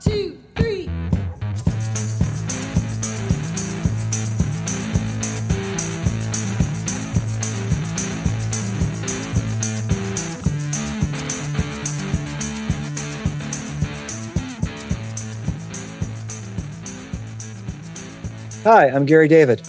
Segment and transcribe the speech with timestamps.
[0.00, 0.88] two, three.
[18.64, 19.62] Hi, I'm Gary David.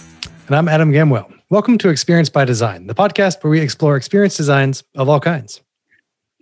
[0.46, 1.32] And I'm Adam Gamwell.
[1.50, 5.60] Welcome to Experience by Design, the podcast where we explore experience designs of all kinds.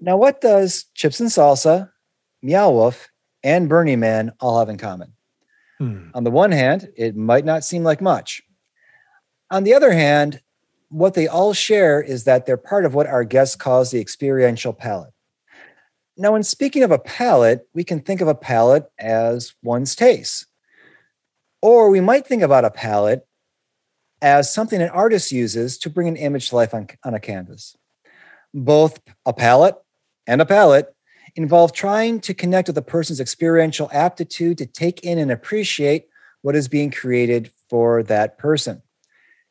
[0.00, 1.90] Now, what does Chips and Salsa,
[2.42, 3.08] Meow Wolf,
[3.44, 5.12] and Burning Man all have in common?
[5.78, 6.08] Hmm.
[6.14, 8.42] On the one hand, it might not seem like much.
[9.50, 10.40] On the other hand,
[10.88, 14.72] what they all share is that they're part of what our guest calls the experiential
[14.72, 15.12] palette.
[16.16, 20.46] Now, when speaking of a palate, we can think of a palette as one's taste.
[21.60, 23.26] Or we might think about a palate
[24.22, 27.76] as something an artist uses to bring an image to life on, on a canvas.
[28.52, 29.76] Both a palette
[30.26, 30.94] and a palette
[31.36, 36.06] involve trying to connect with a person's experiential aptitude to take in and appreciate
[36.42, 38.82] what is being created for that person.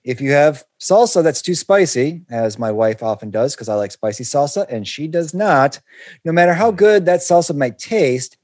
[0.03, 3.92] If you have salsa that's too spicy, as my wife often does, because I like
[3.92, 5.80] spicy salsa and she does not,
[6.25, 8.38] no matter how good that salsa might taste,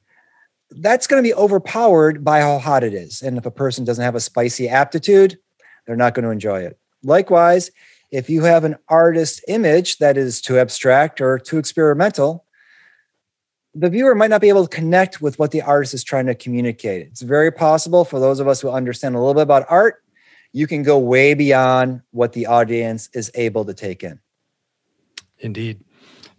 [0.71, 3.21] that's going to be overpowered by how hot it is.
[3.21, 5.37] And if a person doesn't have a spicy aptitude,
[5.85, 6.79] they're not going to enjoy it.
[7.03, 7.71] Likewise,
[8.11, 12.45] if you have an artist image that is too abstract or too experimental,
[13.75, 16.35] the viewer might not be able to connect with what the artist is trying to
[16.35, 17.07] communicate.
[17.07, 20.03] It's very possible for those of us who understand a little bit about art,
[20.51, 24.19] you can go way beyond what the audience is able to take in.
[25.39, 25.79] Indeed.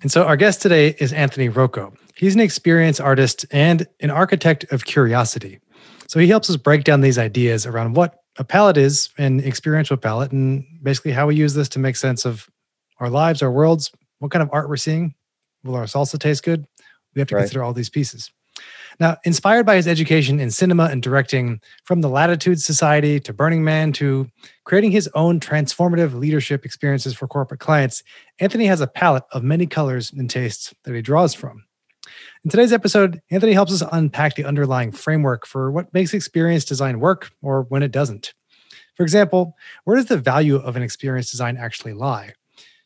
[0.03, 1.93] And so our guest today is Anthony Rocco.
[2.17, 5.61] He's an experienced artist and an architect of curiosity.
[6.09, 9.97] So he helps us break down these ideas around what a palette is, an experiential
[9.97, 12.49] palette, and basically how we use this to make sense of
[12.99, 15.15] our lives, our worlds, what kind of art we're seeing.
[15.63, 16.67] Will our salsa taste good?
[17.15, 17.43] We have to Right.
[17.43, 18.31] consider all these pieces.
[18.99, 23.65] Now, inspired by his education in cinema and directing, from the Latitude Society to Burning
[23.65, 24.29] Man to
[24.65, 28.03] creating his own transformative leadership experiences for corporate clients,
[28.39, 31.65] Anthony has a palette of many colors and tastes that he draws from.
[32.45, 37.01] In today's episode, Anthony helps us unpack the underlying framework for what makes experience design
[37.01, 38.35] work or when it doesn't.
[38.97, 42.33] For example, where does the value of an experience design actually lie?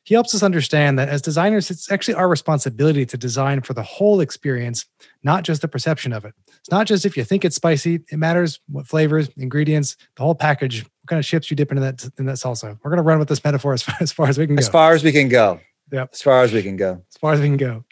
[0.05, 3.83] He helps us understand that as designers, it's actually our responsibility to design for the
[3.83, 4.85] whole experience,
[5.23, 6.35] not just the perception of it.
[6.61, 10.35] It's not just if you think it's spicy, it matters what flavors, ingredients, the whole
[10.35, 12.79] package, what kind of chips you dip into that in that salsa.
[12.83, 14.61] We're going to run with this metaphor as far as, far as we can go
[14.61, 15.61] As far as we can go.
[15.91, 16.11] Yep.
[16.13, 17.03] As far as we can go.
[17.11, 17.85] as far as we can go.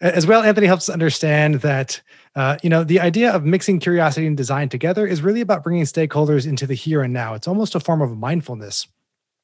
[0.00, 2.00] As well, Anthony helps us understand that
[2.36, 5.84] uh, you know the idea of mixing curiosity and design together is really about bringing
[5.84, 7.34] stakeholders into the here and now.
[7.34, 8.86] It's almost a form of mindfulness,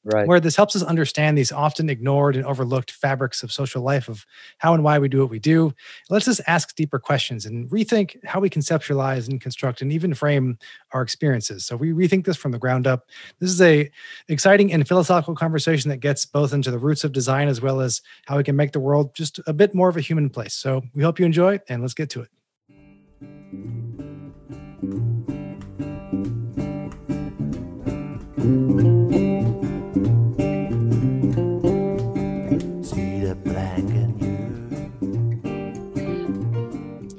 [0.03, 0.27] Right.
[0.27, 4.25] where this helps us understand these often ignored and overlooked fabrics of social life of
[4.57, 5.67] how and why we do what we do.
[5.67, 5.75] It
[6.09, 10.57] lets us ask deeper questions and rethink how we conceptualize and construct and even frame
[10.93, 11.65] our experiences.
[11.65, 13.09] So we rethink this from the ground up.
[13.39, 13.91] This is a
[14.27, 18.01] exciting and philosophical conversation that gets both into the roots of design as well as
[18.25, 20.55] how we can make the world just a bit more of a human place.
[20.55, 22.29] So we hope you enjoy and let's get to it.
[28.41, 29.00] See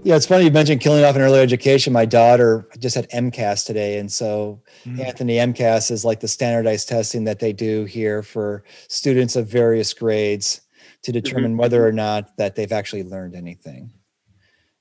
[0.04, 1.92] Yeah, it's funny you mentioned killing off in early education.
[1.92, 3.98] My daughter just had MCAS today.
[3.98, 4.98] And so mm.
[4.98, 9.94] Anthony MCAS is like the standardized testing that they do here for students of various
[9.94, 10.62] grades
[11.02, 11.20] to mm-hmm.
[11.20, 13.92] determine whether or not that they've actually learned anything.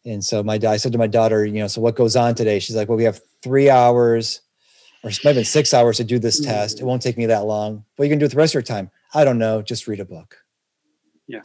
[0.06, 2.58] And so my I said to my daughter, you know, so what goes on today?
[2.58, 4.42] She's like, well, we have three hours
[5.04, 6.46] or it might have been six hours to do this mm.
[6.46, 6.80] test.
[6.80, 7.86] It won't take me that long.
[7.96, 8.90] What are you gonna do with the rest of your time?
[9.14, 9.62] I don't know.
[9.62, 10.38] Just read a book.
[11.28, 11.42] Yeah.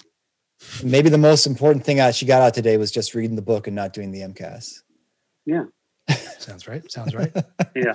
[0.83, 3.67] Maybe the most important thing out she got out today was just reading the book
[3.67, 4.83] and not doing the MCAS.
[5.45, 5.65] Yeah.
[6.39, 6.91] Sounds right.
[6.91, 7.33] Sounds right.
[7.75, 7.95] Yeah.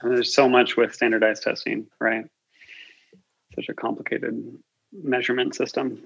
[0.00, 2.26] And there's so much with standardized testing, right?
[3.54, 4.58] Such a complicated
[4.92, 6.02] measurement system.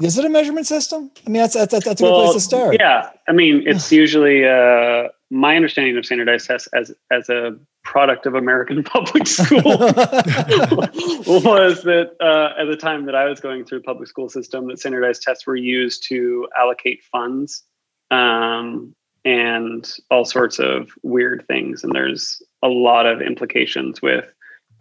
[0.00, 1.10] Is it a measurement system?
[1.26, 2.76] I mean, that's that's, that's a good place to start.
[2.78, 3.10] Yeah.
[3.28, 8.34] I mean, it's usually uh, my understanding of standardized tests as as a product of
[8.34, 13.84] American public school was that uh, at the time that I was going through the
[13.84, 17.62] public school system, that standardized tests were used to allocate funds
[18.10, 18.94] um,
[19.24, 21.82] and all sorts of weird things.
[21.82, 24.30] And there's a lot of implications with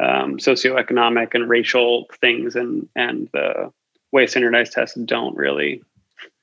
[0.01, 3.71] um, socioeconomic and racial things, and and the
[4.11, 5.81] way standardized tests don't really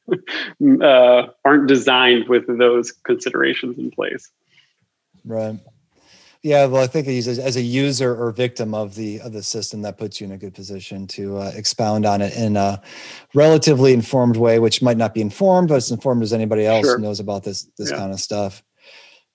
[0.82, 4.31] uh, aren't designed with those considerations in place.
[5.25, 5.58] Right.
[6.43, 9.82] Yeah, well, I think as, as a user or victim of the of the system,
[9.82, 12.81] that puts you in a good position to uh, expound on it in a
[13.34, 16.99] relatively informed way, which might not be informed, but as informed as anybody else Sure.
[16.99, 17.96] knows about this this Yeah.
[17.96, 18.62] kind of stuff.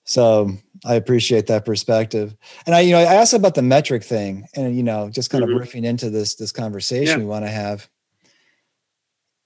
[0.05, 0.51] So
[0.85, 2.35] I appreciate that perspective.
[2.65, 5.43] And I, you know, I asked about the metric thing, and you know, just kind
[5.43, 5.55] Mhm.
[5.55, 7.25] of riffing into this this conversation Yeah.
[7.25, 7.89] we want to have.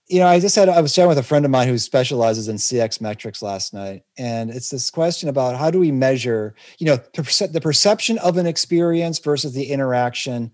[0.07, 2.47] You know, I just had I was chatting with a friend of mine who specializes
[2.47, 6.85] in CX metrics last night, and it's this question about how do we measure, you
[6.85, 10.51] know, the, perce- the perception of an experience versus the interaction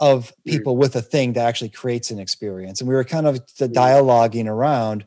[0.00, 0.52] of Mm.
[0.52, 2.80] people with a thing that actually creates an experience.
[2.80, 3.74] And we were kind of the Mm.
[3.74, 5.04] dialoguing around,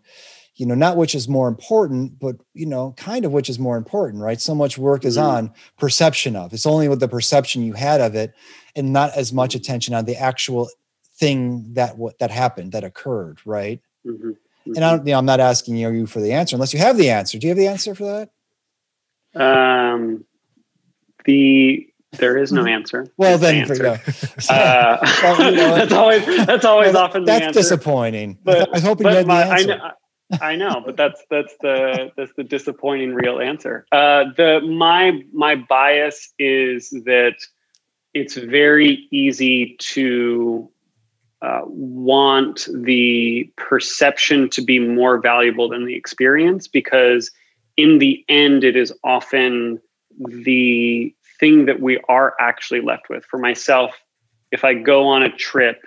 [0.55, 3.77] you know, not which is more important, but you know, kind of which is more
[3.77, 4.39] important, right?
[4.41, 5.23] So much work is Mhm.
[5.23, 6.53] on perception of.
[6.53, 8.33] It's only with the perception you had of it,
[8.75, 10.69] and not as much attention on the actual
[11.19, 13.81] thing that what that happened that occurred, right?
[14.05, 14.37] Mhm.
[14.65, 16.79] And I don't, you know, I'm not asking you you for the answer unless you
[16.79, 17.37] have the answer.
[17.37, 18.27] Do you have the answer for
[19.35, 19.41] that?
[19.41, 20.25] Um,
[21.25, 23.07] the there is no answer.
[23.17, 27.25] Well, is the then, for, Uh, Well, you know, that's always that's always well, often
[27.25, 27.45] the answer.
[27.45, 28.31] that's disappointing.
[28.31, 29.67] I But, I was hoping you had the my, I, answer.
[29.67, 29.91] know,
[30.41, 33.85] I know, but that's that's the that's the disappointing real answer.
[33.91, 37.35] Uh, the my my bias is that
[38.13, 40.69] it's very easy to
[41.41, 47.31] uh, want the perception to be more valuable than the experience because
[47.77, 49.79] in the end it is often
[50.19, 53.23] the thing that we are actually left with.
[53.25, 53.95] For myself
[54.51, 55.81] if i go on a trip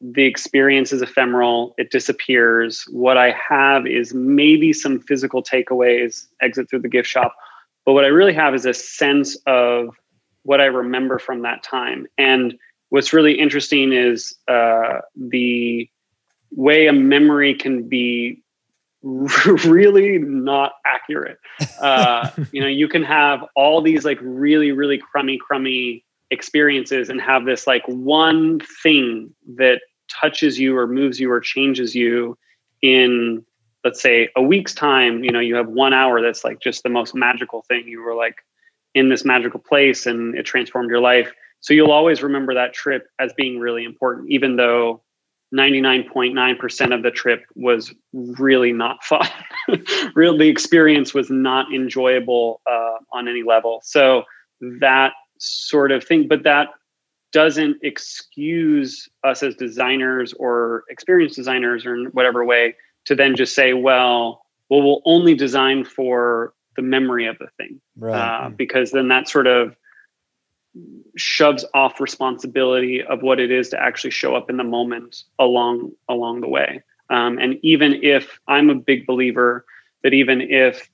[0.00, 2.84] the experience is ephemeral it disappears.
[2.90, 7.34] What i have is maybe some physical takeaways exit through the gift shop
[7.84, 9.90] but what i really have is a sense of
[10.44, 12.06] what i remember from that time.
[12.16, 12.54] And
[12.90, 15.88] what's really interesting is uh, the
[16.52, 18.42] way a memory can be
[19.02, 21.38] really not accurate.
[21.80, 27.20] Uh, you know, you can have all these like really, really crummy, crummy experiences and
[27.20, 32.36] have this like one thing that touches you or moves you or changes you
[32.82, 33.44] in
[33.84, 35.22] let's say a week's time.
[35.22, 37.86] You know you have one hour that's like just the most magical thing.
[37.86, 38.44] You were like
[38.94, 41.32] in this magical place and it transformed your life
[41.66, 45.02] so you'll always remember that trip as being really important even though
[45.52, 49.26] 99.9% of the trip was really not fun.
[50.14, 53.80] Real the experience was not enjoyable uh, on any level.
[53.84, 54.24] So
[54.80, 56.68] that sort of thing but that
[57.32, 62.76] doesn't excuse us as designers or experienced designers or in whatever way
[63.06, 67.80] to then just say well well we'll only design for the memory of the thing.
[67.96, 68.46] Right.
[68.46, 69.74] uh, because then that sort of
[71.16, 75.92] shoves off responsibility of what it is to actually show up in the moment along
[76.08, 76.82] along the way.
[77.08, 79.64] Um, and even if i'm a big believer
[80.02, 80.90] that even if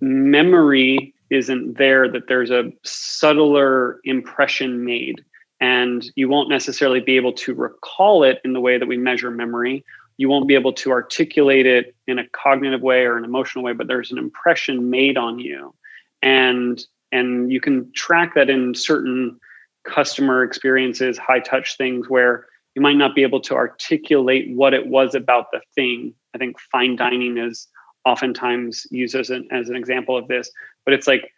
[0.00, 5.24] memory isn't there that there's a subtler impression made
[5.60, 9.30] and you won't necessarily be able to recall it in the way that we measure
[9.30, 9.84] memory.
[10.16, 13.72] You won't be able to articulate it in a cognitive way or an emotional way
[13.72, 15.72] but there's an impression made on you.
[16.20, 19.38] And and you can track that in certain
[19.84, 24.86] customer experiences high touch things where you might not be able to articulate what it
[24.86, 26.14] was about the thing.
[26.34, 27.68] I think fine dining is
[28.04, 30.50] oftentimes used as an, as an example of this
[30.84, 31.30] but it's like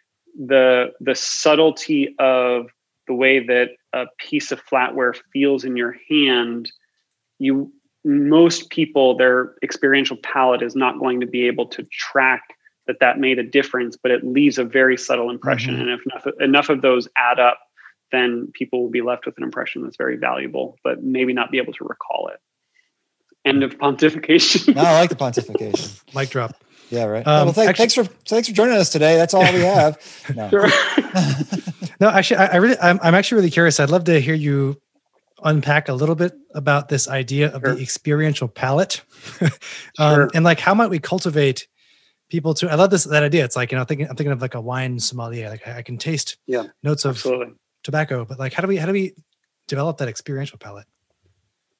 [0.47, 2.67] the the subtlety of
[3.07, 6.71] the way that a piece of flatware feels in your hand
[7.39, 7.71] you
[8.03, 12.43] most people their experiential palette is not going to be able to track
[12.87, 15.81] that that made a difference but it leaves a very subtle impression Mhm.
[15.81, 17.59] and if enough, enough of those add up
[18.11, 21.57] then people will be left with an impression that's very valuable but maybe not be
[21.57, 22.39] able to recall it
[23.45, 26.01] end of pontification no, I like the pontification.
[26.15, 26.55] Mic drop.
[26.91, 27.25] Yeah, right.
[27.25, 29.15] Um, well, thank, actually- thanks for thanks for joining us today.
[29.15, 29.97] That's all we have.
[30.35, 30.49] No.
[31.99, 33.79] No, actually, I, I really, I'm, I'm actually really curious.
[33.79, 34.79] I'd love to hear you
[35.43, 37.75] unpack a little bit about this idea of Sure.
[37.75, 39.01] the experiential palette,
[39.41, 39.49] um,
[40.15, 40.29] Sure.
[40.33, 41.67] and like how might we cultivate
[42.29, 42.69] people to.
[42.69, 43.43] I love this that idea.
[43.45, 45.49] It's like you know, thinking I'm thinking of like a wine sommelier.
[45.49, 47.53] Like I, I can taste Yeah, notes of absolutely
[47.83, 49.13] tobacco, but like how do we how do we
[49.67, 50.85] develop that experiential palate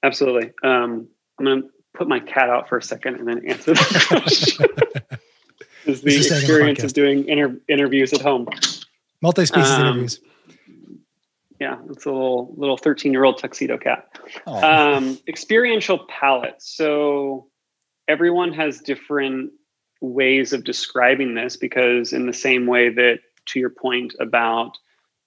[0.03, 1.07] absolutely um,
[1.39, 4.65] i'm going to put my cat out for a second and then answer the question
[5.85, 8.47] is the This is the experience of doing inter- interviews at home
[9.21, 10.19] Multi-species Um, interviews.
[11.59, 14.07] yeah it's a little little 13 year old tuxedo cat
[14.47, 17.47] Oh, um, experiential palate So
[18.07, 19.51] everyone has different
[20.01, 24.71] ways of describing this because, in the same way that, to your point about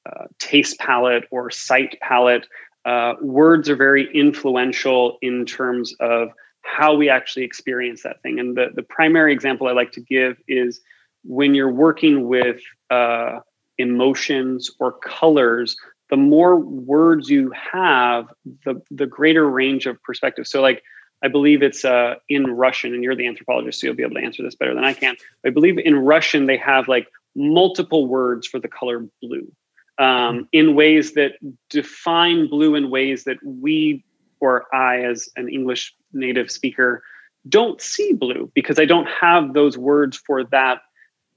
[0.07, 2.47] uh, taste palette or sight palette,
[2.85, 6.31] uh, words are very influential in terms of
[6.63, 8.39] how we actually experience that thing.
[8.39, 10.81] And the, the primary example I like to give is
[11.25, 12.61] when you're working with
[12.91, 13.41] uh,
[13.79, 15.77] emotions or colors,
[16.11, 18.29] the more words you have,
[18.65, 20.47] the the greater range of perspective.
[20.47, 20.83] So like
[21.23, 24.23] I believe it's uh, in Russian, and you're the anthropologist, so you'll be able to
[24.23, 25.17] answer this better than I can.
[25.45, 29.51] I believe in Russian they have like multiple words for the color blue
[29.99, 31.33] um, in ways that
[31.71, 34.05] define blue in ways that we
[34.41, 37.03] or I, as an English native speaker,
[37.49, 40.83] don't see blue because I don't have those words for that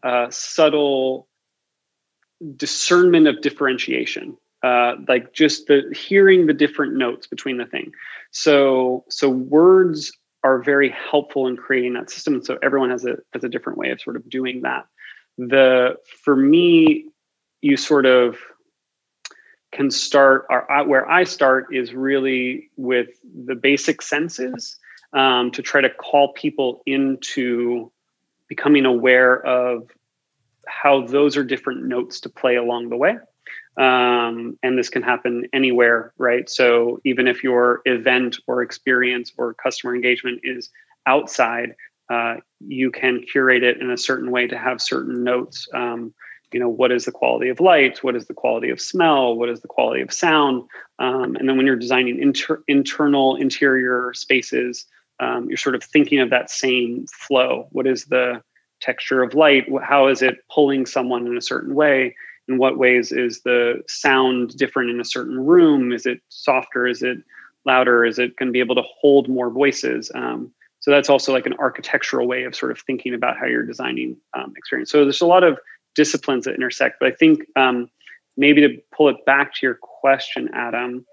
[0.03, 1.27] uh, subtle
[2.55, 7.91] discernment of differentiation uh, like just the hearing the different notes between the thing
[8.31, 10.11] so so words
[10.43, 13.77] are very helpful in creating that system and so everyone has a has a different
[13.77, 14.85] way of sort of doing that
[15.37, 17.05] the for me
[17.61, 18.37] you sort of
[19.71, 23.09] can start or where i start is really with
[23.45, 24.77] the basic senses
[25.13, 27.91] um, to try to call people into
[28.47, 29.89] becoming aware of
[30.67, 33.17] how those are different notes to play along the way.
[33.77, 36.49] Um, and this can happen anywhere, right?
[36.49, 40.69] So even if your event or experience or customer engagement is
[41.05, 41.75] outside,
[42.09, 45.67] uh, you can curate it in a certain way to have certain notes.
[45.73, 46.13] Um,
[46.51, 48.03] you know, what is the quality of light?
[48.03, 49.35] What is the quality of smell?
[49.35, 50.63] What is the quality of sound?
[50.99, 54.85] Um, and then when you're designing inter- internal, interior spaces,
[55.21, 57.67] um, you're sort of thinking of that same flow.
[57.71, 58.41] What is the
[58.81, 62.15] texture of light how is it pulling someone in a certain way
[62.47, 65.91] in what ways is the sound different in a certain room?
[65.91, 66.87] Is it softer?
[66.87, 67.17] Is it
[67.65, 68.05] louder?
[68.05, 70.11] Is it going to be able to hold more voices?
[70.15, 73.65] Um, so that's also like an architectural way of sort of thinking about how you're
[73.65, 74.89] designing um, experience.
[74.89, 75.59] So there's a lot of
[75.95, 77.89] disciplines that intersect but i think um,
[78.37, 81.05] maybe to pull it back to your question adam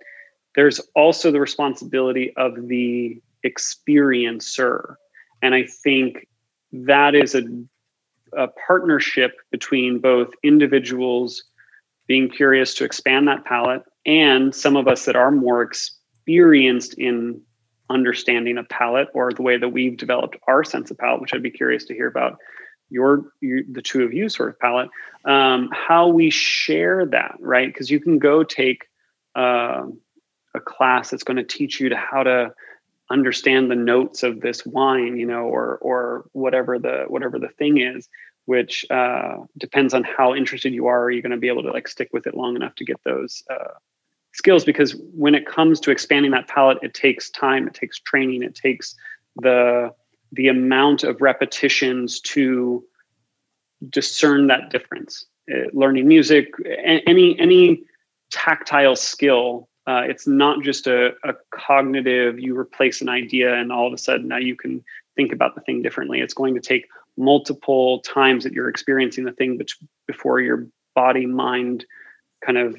[0.54, 4.96] there's also the responsibility of the experiencer.
[5.42, 6.26] And i think
[6.72, 7.42] that is a,
[8.36, 11.44] a partnership between both individuals
[12.06, 17.40] being curious to expand that palette and some of us that are more experienced in
[17.90, 21.42] understanding a palette or the way that we've developed our sense of palette, which I'd
[21.42, 22.38] be curious to hear about
[22.90, 24.88] your, the two of you sort of palette,
[25.24, 27.68] um, how we share that, right?
[27.68, 28.86] Because you can go take
[29.34, 29.84] uh,
[30.54, 32.52] a class that's going to teach you to how to
[33.10, 37.78] understand the notes of this wine you know or or whatever the whatever the thing
[37.80, 38.08] is
[38.48, 41.02] which uh, depends on how interested you are.
[41.02, 42.98] Are you going to be able to like stick with it long enough to get
[43.04, 43.74] those uh,
[44.32, 44.64] skills?
[44.64, 48.54] Because when it comes to expanding that palette it takes time it takes training it
[48.54, 48.96] takes
[49.36, 49.92] the
[50.32, 52.82] the amount of repetitions to
[53.90, 55.26] discern that difference.
[55.52, 56.48] Uh, learning music
[57.06, 57.82] any any
[58.30, 63.86] tactile skill uh, it's not just a, a, cognitive, you replace an idea and all
[63.86, 64.84] of a sudden now you can
[65.16, 66.20] think about the thing differently.
[66.20, 69.58] It's going to take multiple times that you're experiencing the thing
[70.06, 71.86] before your body mind
[72.44, 72.76] kind of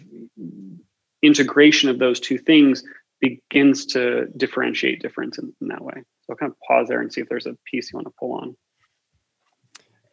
[1.24, 2.84] integration of those two things
[3.20, 5.96] begins to differentiate difference in, in that way.
[5.96, 8.14] So I'll kind of pause there and see if there's a piece you want to
[8.20, 8.56] pull on.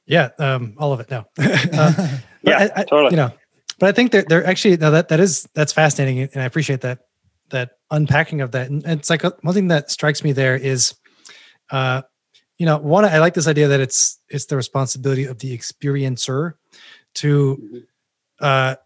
[0.06, 1.10] Yeah, um, all of it.
[1.10, 3.10] No, uh, yeah, I, I, totally.
[3.10, 3.32] You know,
[3.78, 7.00] but I think they're, they're actually that that is that's fascinating, and I appreciate that
[7.50, 8.71] that unpacking of that.
[8.71, 10.95] And it's like a, one thing that strikes me there is,
[11.71, 12.02] uh,
[12.59, 16.54] you know, one I like this idea that it's it's the responsibility of the experiencer
[17.14, 17.85] to,
[18.40, 18.76] uh,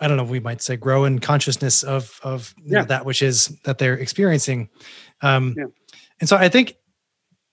[0.00, 2.80] I don't know, we might say grow in consciousness of of yeah.
[2.80, 4.68] know, that which is that they're experiencing.
[5.22, 5.64] Um, yeah.
[6.20, 6.76] And so I think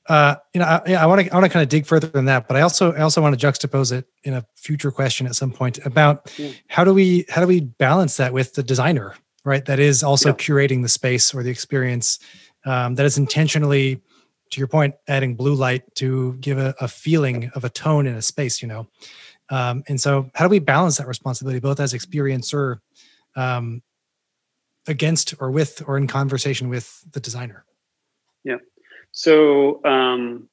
[0.07, 2.47] uh, you know, I want to I want to kind of dig further than that,
[2.47, 5.51] but I also I also want to juxtapose it in a future question at some
[5.51, 6.51] point about yeah.
[6.67, 9.65] how do we how do we balance that with the designer, right?
[9.65, 10.35] That is also yeah.
[10.35, 12.19] curating the space or the experience
[12.65, 14.01] um, that is intentionally,
[14.51, 18.15] to your point, adding blue light to give a, a feeling of a tone in
[18.15, 18.87] a space, you know.
[19.49, 22.79] Um, and so, how do we balance that responsibility both as experiencer
[23.35, 23.81] um,
[24.87, 27.65] against or with or in conversation with the designer?
[28.43, 28.57] Yeah.
[29.15, 30.49] So um,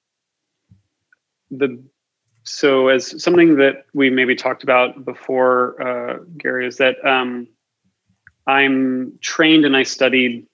[1.50, 1.82] the
[2.44, 7.48] so as something that we maybe talked about before, uh, Gary, is that um,
[8.46, 10.46] I'm trained and I studied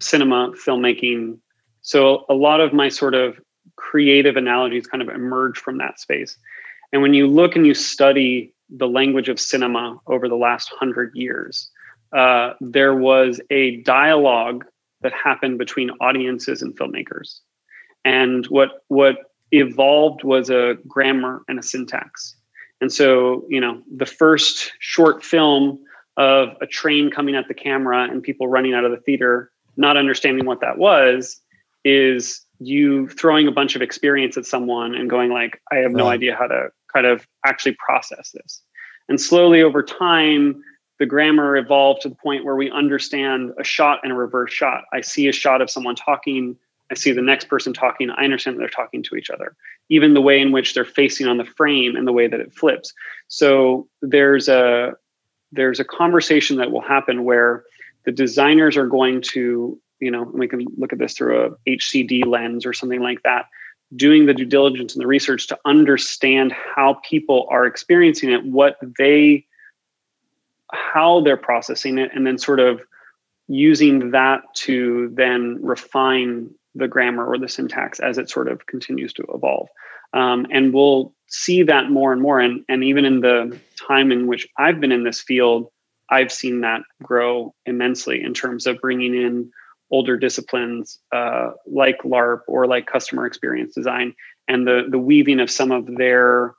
[0.00, 1.38] cinema filmmaking.
[1.80, 3.40] So a lot of my sort of
[3.76, 6.36] creative analogies kind of emerge from that space.
[6.92, 11.14] And when you look and you study the language of cinema over the last hundred
[11.14, 11.70] years,
[12.14, 14.66] uh, there was a dialogue
[15.02, 17.40] that happened between audiences and filmmakers.
[18.04, 19.16] And what what
[19.52, 22.36] evolved was a grammar and a syntax.
[22.80, 25.80] And so, you know, the first short film
[26.16, 29.96] of a train coming at the camera and people running out of the theater, not
[29.96, 31.40] understanding what that was,
[31.84, 36.08] is you throwing a bunch of experience at someone and going like, I have no
[36.08, 38.62] idea how to kind of actually process this.
[39.08, 40.62] And slowly over time,
[40.98, 44.84] the grammar evolved to the point where we understand a shot and a reverse shot.
[44.92, 46.56] I see a shot of someone talking,
[46.90, 49.54] I see the next person talking, I understand that they're talking to each other.
[49.88, 52.52] Even the way in which they're facing on the frame and the way that it
[52.52, 52.92] flips.
[53.28, 54.94] So there's a
[55.52, 57.64] there's a conversation that will happen where
[58.04, 62.26] the designers are going to, you know, we can look at this through a HCD
[62.26, 63.46] lens or something like that,
[63.96, 68.76] doing the due diligence and the research to understand how people are experiencing it, what
[68.98, 69.46] they
[70.72, 72.80] how they're processing it and then sort of
[73.48, 79.12] using that to then refine the grammar or the syntax as it sort of continues
[79.14, 79.68] to evolve.
[80.12, 82.40] Um, and we'll see that more and more.
[82.40, 85.68] And, and even in the time in which I've been in this field,
[86.10, 89.50] I've seen that grow immensely in terms of bringing in
[89.90, 94.14] older disciplines uh, like LARP or like customer experience design
[94.46, 96.54] and the, the weaving of some of their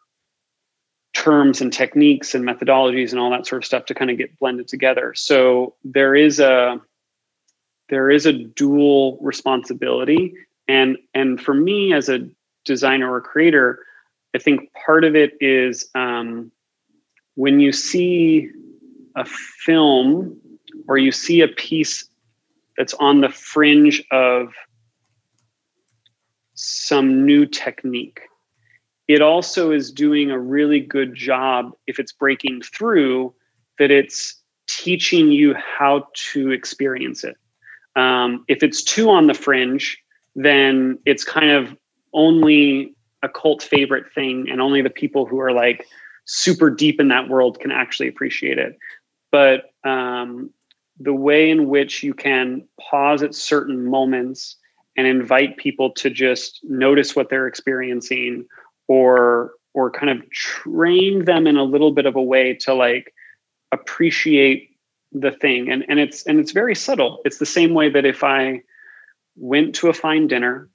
[1.20, 4.38] terms and techniques and methodologies and all that sort of stuff to kind of get
[4.40, 5.14] blended together.
[5.16, 6.80] So there is a
[7.90, 10.34] there is a dual responsibility
[10.70, 12.30] and and for me as a
[12.64, 13.80] designer or creator,
[14.34, 16.52] I think part of it is um,
[17.36, 18.50] when you see
[19.16, 20.40] a film
[20.88, 22.06] or you see a piece
[22.78, 24.54] that's on the fringe of
[26.54, 28.22] some new technique
[29.10, 33.34] it also is doing a really good job if it's breaking through
[33.80, 37.36] that it's teaching you how to experience it.
[37.96, 39.98] Um, if it's too on the fringe
[40.36, 41.76] then it's kind of
[42.14, 45.86] only a cult favorite thing and only the people who are like
[46.26, 48.78] super deep in that world can actually appreciate it.
[49.32, 50.52] But um,
[51.00, 54.56] the way in which you can pause at certain moments
[54.96, 58.46] and invite people to just notice what they're experiencing
[58.90, 63.14] or or kind of train them in a little bit of a way to like
[63.72, 64.76] appreciate
[65.14, 65.70] the thing.
[65.70, 67.22] And and it's and it's very subtle.
[67.24, 68.62] It's the same way that if i
[69.38, 70.68] went to a fine dinner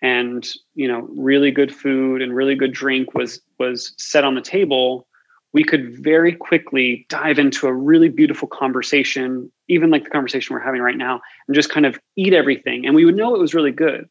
[0.00, 4.40] and you know really good food and really good drink was was set on the
[4.40, 5.06] table
[5.52, 10.62] we could very quickly dive into a really beautiful conversation even like the conversation we're
[10.62, 12.86] having right now and just kind of eat everything.
[12.86, 14.08] And we would know it was really good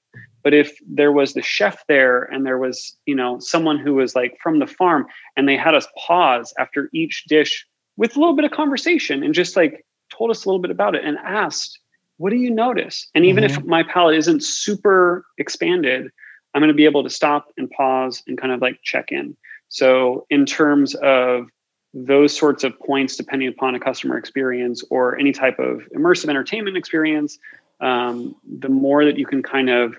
[0.48, 4.16] but if there was the chef there and there was, you know, someone who was
[4.16, 5.06] like from the farm
[5.36, 9.34] and they had us pause after each dish with a little bit of conversation and
[9.34, 11.78] just like told us a little bit about it and asked,
[12.16, 13.10] what do you notice?
[13.14, 13.60] And even mm-hmm.
[13.60, 16.12] if my palate isn't super expanded,
[16.54, 19.36] I'm going to be able to stop and pause and kind of like check in.
[19.68, 21.48] So, in terms of
[21.94, 26.78] those sorts of points, depending upon a customer experience or any type of immersive entertainment
[26.78, 27.38] experience,
[27.82, 29.98] um, the more that you can kind of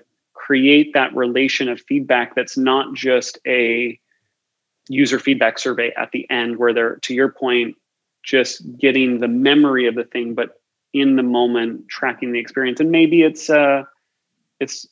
[0.49, 3.99] create that relation of feedback that's not just a
[4.87, 7.75] user feedback survey at the end where they're to your point
[8.23, 10.59] just getting the memory of the thing but
[10.91, 13.83] in the moment tracking the experience and maybe it's uh
[14.59, 14.87] it's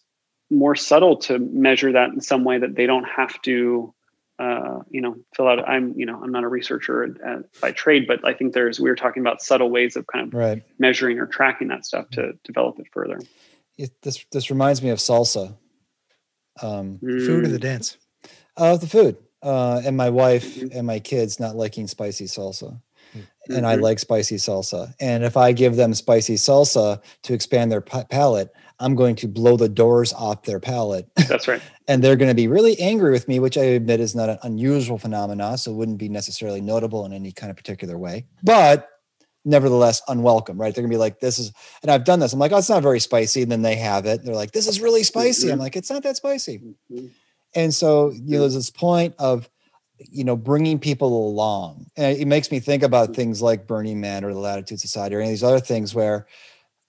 [0.52, 3.92] more subtle to measure that in some way that they don't have to
[4.38, 8.24] uh, you know fill out i'm you know i'm not a researcher by trade but
[8.24, 10.64] i think there's we were talking about subtle ways of kind of right.
[10.78, 13.20] measuring or tracking that stuff to develop it further
[13.78, 15.56] it, this this reminds me of salsa.
[16.62, 17.26] Um, mm.
[17.26, 17.98] Food or the dance?
[18.56, 19.18] Uh, the food.
[19.44, 20.76] Uh, and my wife mm-hmm.
[20.76, 22.82] and my kids not liking spicy salsa.
[23.16, 23.54] Mm-hmm.
[23.54, 24.94] And I like spicy salsa.
[25.00, 29.28] And if I give them spicy salsa to expand their p- palate, I'm going to
[29.28, 31.08] blow the doors off their palate.
[31.28, 31.62] That's right.
[31.88, 34.40] and they're going to be really angry with me, which I admit is not an
[34.44, 35.58] unusual phenomenon.
[35.58, 38.26] So it wouldn't be necessarily notable in any kind of particular way.
[38.44, 38.90] But
[39.48, 40.76] nevertheless unwelcome, right?
[40.76, 42.34] They're gonna be like, this is, and I've done this.
[42.34, 43.42] I'm like, oh, it's not very spicy.
[43.42, 44.24] And then they have it.
[44.24, 45.48] They're like, this is really spicy.
[45.48, 45.62] I'm mm-hmm.
[45.62, 46.60] like, it's not that spicy.
[46.92, 47.08] Mm-hmm.
[47.56, 49.50] And so, you know, there's this point of,
[49.98, 51.88] you know, bringing people along.
[51.96, 55.20] And it makes me think about things like Burning Man or the Latitude Society or
[55.20, 56.28] any of these other things where,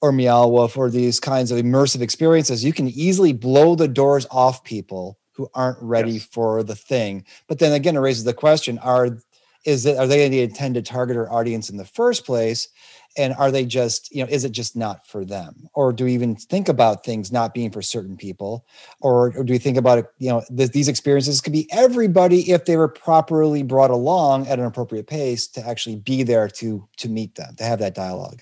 [0.03, 4.27] or Meow Wolf or these kinds of immersive experiences, you can easily blow the doors
[4.31, 6.25] off people who aren't ready yes.
[6.25, 7.25] for the thing.
[7.47, 9.19] But then again, it raises the question: Are
[9.65, 12.69] is that are they the intended target or audience in the first place?
[13.17, 15.69] And are they just you know is it just not for them?
[15.75, 18.67] Or do we even think about things not being for certain people?
[19.01, 22.53] Or, or do we think about it you know th- these experiences could be everybody
[22.53, 26.87] if they were properly brought along at an appropriate pace to actually be there to
[26.99, 28.41] to meet them to have that dialog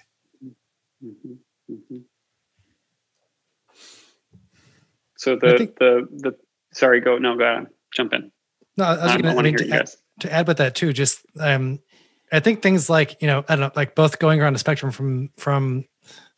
[1.05, 1.33] mm-hmm.
[1.71, 1.99] Mm-hmm.
[5.17, 6.37] so the think, the the
[6.73, 7.67] sorry go no go ahead.
[7.95, 8.31] Jump in.
[8.77, 11.81] No i was going to hear you guys to add with that too, just um,
[12.33, 14.93] I think things like you know I don't know, like both going around the spectrum
[14.93, 15.85] from from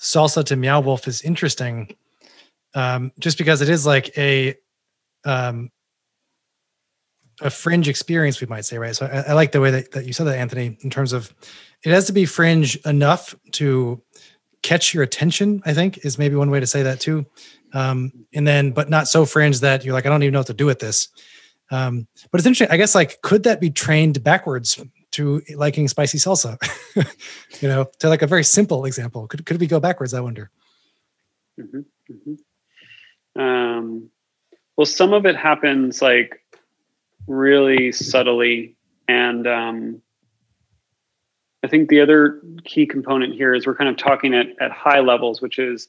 [0.00, 1.94] salsa to meow wolf is interesting,
[2.74, 4.54] um, just because it is like a
[5.24, 5.70] um,
[7.40, 8.96] a fringe experience, we might say, right?
[8.96, 11.32] So I, I like the way that, that you said that, Anthony, in terms of
[11.84, 14.02] it has to be fringe enough to
[14.62, 17.26] catch your attention, I think is maybe one way to say that too.
[17.72, 20.48] Um, and then, but not so fringe that you're like, I don't even know what
[20.48, 21.08] to do with this.
[21.70, 22.72] Um, but it's interesting.
[22.72, 26.58] I guess like, could that be trained backwards to liking spicy salsa?
[27.62, 29.26] you know, to like a very simple example.
[29.26, 30.14] Could could we go backwards?
[30.14, 30.50] I wonder.
[31.60, 31.80] Mm-hmm,
[32.12, 33.40] mm-hmm.
[33.40, 34.10] Um,
[34.76, 36.40] well, some of it happens like
[37.26, 38.76] really subtly,
[39.06, 40.02] and um,
[41.62, 45.00] I think the other key component here is we're kind of talking at, at high
[45.00, 45.88] levels, which is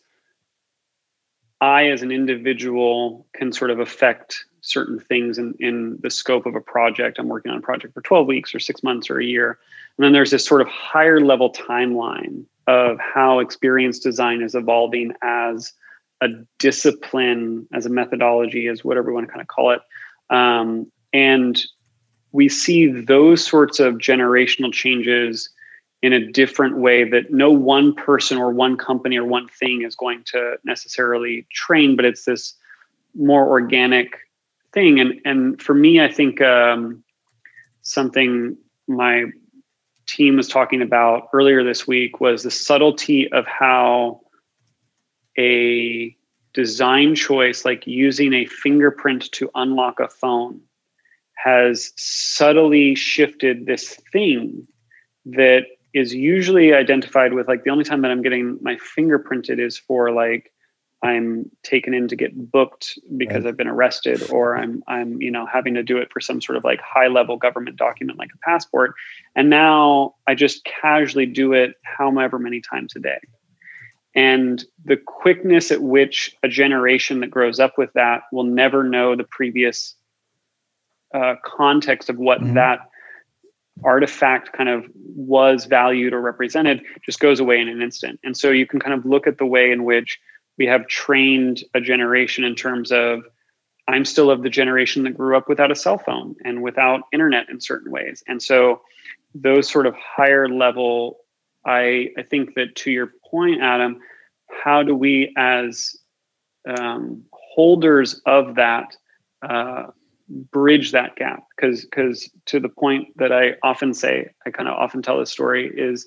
[1.61, 6.55] I, as an individual, can sort of affect certain things in, in the scope of
[6.55, 7.19] a project.
[7.19, 9.57] I'm working on a project for 12 weeks or six months or a year.
[9.97, 15.13] And then there's this sort of higher level timeline of how experience design is evolving
[15.21, 15.73] as
[16.21, 19.81] a discipline, as a methodology, as whatever we want to kind of call it.
[20.29, 21.61] Um, and
[22.31, 25.49] we see those sorts of generational changes
[26.01, 29.95] in a different way that no one person or one company or one thing is
[29.95, 32.53] going to necessarily train, but it's this
[33.15, 34.17] more organic
[34.73, 34.99] thing.
[34.99, 37.03] And and for me, I think um,
[37.82, 39.25] something my
[40.08, 44.21] team was talking about earlier this week was the subtlety of how
[45.38, 46.15] a
[46.53, 50.60] design choice like using a fingerprint to unlock a phone
[51.36, 54.67] has subtly shifted this thing
[55.25, 59.77] that is usually identified with like the only time that I'm getting my fingerprinted is
[59.77, 60.51] for like
[61.01, 63.49] I'm taken in to get booked because right.
[63.49, 66.57] I've been arrested or I'm I'm you know having to do it for some sort
[66.57, 68.93] of like high level government document like a passport
[69.35, 73.19] and now I just casually do it however many times a day
[74.15, 79.15] and the quickness at which a generation that grows up with that will never know
[79.15, 79.95] the previous
[81.13, 82.55] uh, context of what mm-hmm.
[82.55, 82.89] that
[83.83, 88.19] artifact kind of was valued or represented just goes away in an instant.
[88.23, 90.19] And so you can kind of look at the way in which
[90.59, 93.23] we have trained a generation in terms of
[93.87, 97.49] I'm still of the generation that grew up without a cell phone and without internet
[97.49, 98.21] in certain ways.
[98.27, 98.81] And so
[99.33, 101.17] those sort of higher level,
[101.65, 103.99] I I think that to your point, Adam,
[104.63, 105.95] how do we as
[106.67, 108.95] um, holders of that
[109.41, 109.87] uh,
[110.51, 114.75] bridge that gap because because to the point that I often say, I kind of
[114.75, 116.05] often tell this story is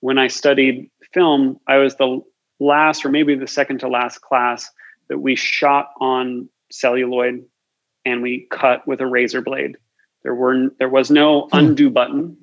[0.00, 2.20] when I studied film, I was the
[2.62, 4.70] last or maybe the second to last class
[5.08, 7.44] that we shot on celluloid
[8.04, 9.76] and we cut with a razor blade.
[10.22, 11.58] There were there was no hmm.
[11.58, 12.36] undo button.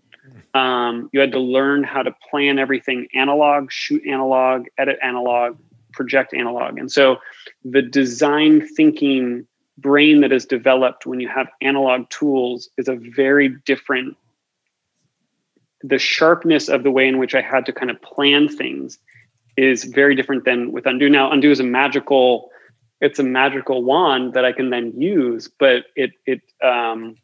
[0.54, 5.58] Um, you had to learn how to plan everything analog, shoot analog, edit analog,
[5.94, 7.18] project analog, and so
[7.64, 9.46] the design thinking
[9.78, 14.18] brain that is developed when you have analog tools is a very different
[15.82, 19.00] the sharpness of the way in which i had to kind of plan things
[19.64, 21.10] is very different than with undo.
[21.10, 22.50] Now undo is a magical
[23.02, 27.16] it's a magical wand that i can then use but it it um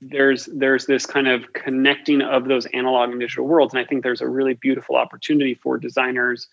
[0.00, 3.74] there's there's this kind of connecting of those analog and digital worlds.
[3.74, 6.48] And i think there's a really beautiful opportunity for designers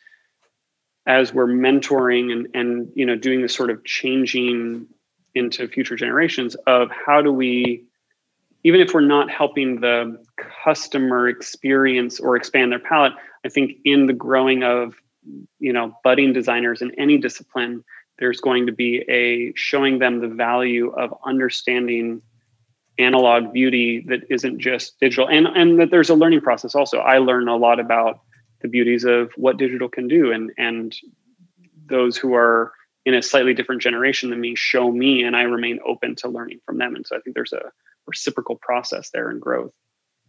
[1.08, 4.88] as we're mentoring and and you know doing this sort of changing
[5.36, 7.86] into future generations of how do we
[8.64, 10.24] even if we're not helping the
[10.64, 13.14] customer experience or expand their palette
[13.46, 14.96] i think in the growing of
[15.60, 17.84] you know budding designers in any discipline
[18.20, 22.22] there's going to be a showing them the value of understanding
[23.00, 25.28] analog beauty that isn't just digital.
[25.28, 27.00] And and that there's a learning process also.
[27.00, 28.22] I learn a lot about
[28.62, 30.96] the beauties of what digital can do and and
[31.88, 32.74] those who are
[33.06, 36.60] in a slightly different generation than me show me and i remain open to learning
[36.66, 36.96] from them.
[36.96, 37.72] And so i think there's a
[38.06, 39.74] reciprocal process there in growth.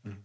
[0.06, 0.20] Mm-hmm.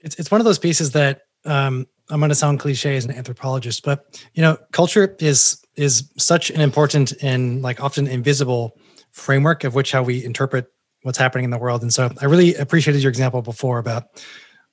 [0.00, 3.12] it's, it's one of those pieces that um, i'm going to sound cliche as an
[3.12, 8.76] anthropologist but you know culture is is such an important and like often invisible
[9.12, 10.66] framework of which how we interpret
[11.02, 14.08] what's happening in the world and so i really appreciated your example before about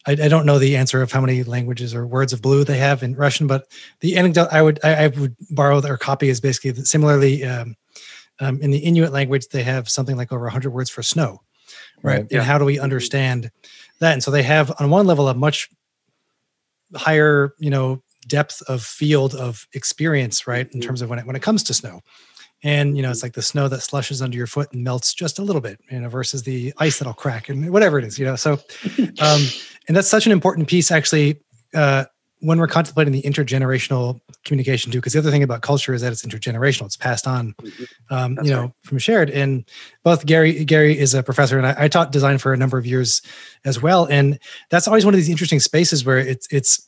[0.06, 2.78] I, I, don't know the answer of how many languages or words of blue they
[2.78, 3.68] have in Russian, but
[4.02, 7.76] the anecdote I would I, I would borrow their copy is basically that similarly um,
[8.40, 11.42] um, in the Inuit language they have something like over 100 words for snow,
[12.02, 12.20] right?
[12.20, 12.40] right yeah.
[12.40, 13.52] And how do we understand
[14.00, 14.14] that?
[14.14, 15.70] And so they have on one level a much
[16.96, 20.88] higher you know depth of field of experience, right, in mm-hmm.
[20.88, 22.02] terms of when it when it comes to snow
[22.64, 25.38] and you know it's like the snow that slushes under your foot and melts just
[25.38, 28.26] a little bit you know versus the ice that'll crack and whatever it is you
[28.26, 28.54] know so
[29.22, 29.42] um
[29.88, 31.40] and that's such an important piece actually
[31.76, 32.06] uh
[32.44, 36.12] when we're contemplating the intergenerational communication too, because the other thing about culture is that
[36.12, 38.14] it's intergenerational; it's passed on, Mm-hmm.
[38.14, 39.30] um, you know, from shared.
[39.30, 39.64] And
[40.04, 42.86] both Gary Gary is a professor, and I, I taught design for a number of
[42.86, 43.22] years
[43.66, 44.06] as well.
[44.06, 46.88] And that's always one of these interesting spaces where it's it's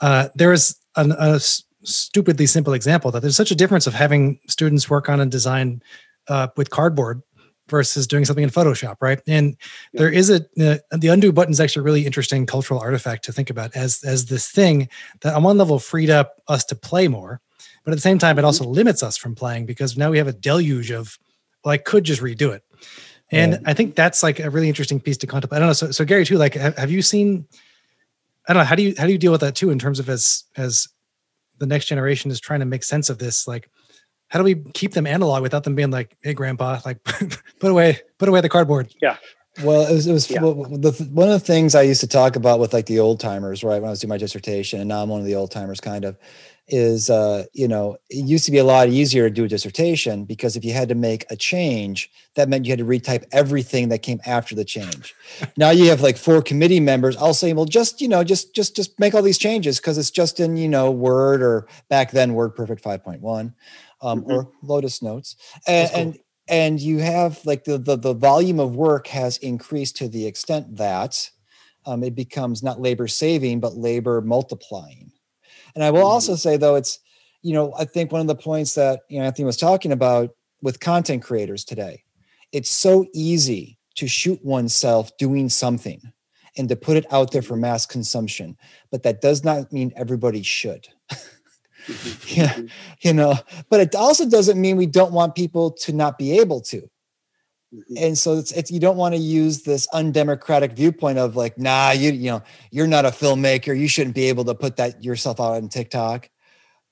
[0.00, 1.38] uh, there is an, a
[1.82, 5.82] stupidly simple example that there's such a difference of having students work on a design
[6.28, 7.22] uh, with cardboard
[7.68, 9.20] versus doing something in Photoshop, right?
[9.26, 9.56] And
[9.92, 10.00] Yeah.
[10.00, 13.32] there is a uh, the undo button is actually a really interesting cultural artifact to
[13.32, 14.88] think about as as this thing
[15.22, 17.40] that on one level freed up us to play more,
[17.84, 20.28] but at the same time it also limits us from playing because now we have
[20.28, 21.18] a deluge of
[21.64, 22.62] well, I could just redo it.
[23.30, 23.62] And Right.
[23.64, 25.56] I think that's like a really interesting piece to contemplate.
[25.56, 25.72] I don't know.
[25.72, 27.46] So, so Gary too, like, have, have you seen?
[28.46, 28.66] I don't know.
[28.66, 30.86] How do you how do you deal with that too in terms of as as
[31.56, 33.48] the next generation is trying to make sense of this?
[33.48, 33.70] Like,
[34.34, 37.00] how do we keep them analog without them being like, "Hey, grandpa, like,
[37.60, 39.16] put away put away the cardboard." Yeah.
[39.62, 40.42] Well, it was, it was Yeah.
[40.42, 43.20] well, the, one of the things I used to talk about with like the old
[43.20, 43.80] timers, right?
[43.80, 46.04] When I was doing my dissertation, and now I'm one of the old timers, kind
[46.04, 46.18] of,
[46.66, 50.24] is uh, you know, it used to be a lot easier to do a dissertation
[50.24, 53.90] because if you had to make a change, that meant you had to retype everything
[53.90, 55.14] that came after the change.
[55.56, 57.16] now you have like four committee members.
[57.18, 60.10] I'll say, well, just you know, just just just make all these changes because it's
[60.10, 63.52] just in you know Word or back then Word Perfect 5.1
[64.04, 64.30] um, Mhm.
[64.30, 65.36] or Lotus Notes,
[65.66, 66.00] and, cool.
[66.00, 70.26] and and you have like the, the the volume of work has increased to the
[70.26, 71.30] extent that
[71.86, 75.10] um, it becomes not labor saving but labor multiplying
[75.74, 76.98] and i will also say though it's
[77.42, 80.30] you know i think one of the points that you know anthony was talking about
[80.60, 82.04] with content creators today
[82.52, 86.00] it's so easy to shoot oneself doing something
[86.56, 88.56] and to put it out there for mass consumption
[88.90, 90.88] but that does not mean everybody should.
[92.28, 92.58] Yeah.
[93.00, 93.34] you know
[93.70, 96.88] but it also doesn't mean we don't want people to not be able to
[97.74, 98.06] Mhm.
[98.06, 101.90] and so it's, it's you don't want to use this undemocratic viewpoint of like nah
[101.90, 105.40] you you know you're not a filmmaker you shouldn't be able to put that yourself
[105.40, 106.30] out on tiktok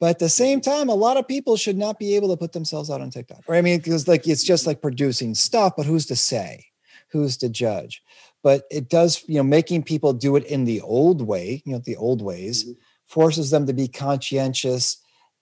[0.00, 2.52] but at the same time a lot of people should not be able to put
[2.52, 5.86] themselves out on tiktok right i mean because like it's just like producing stuff but
[5.86, 6.64] who's to say
[7.12, 8.02] who's to judge
[8.42, 11.78] but it does you know making people do it in the old way you know
[11.84, 12.76] the old ways Mhm.
[13.12, 14.96] Forces them to be conscientious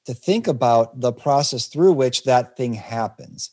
[0.05, 3.51] to think about the process through which that thing happens.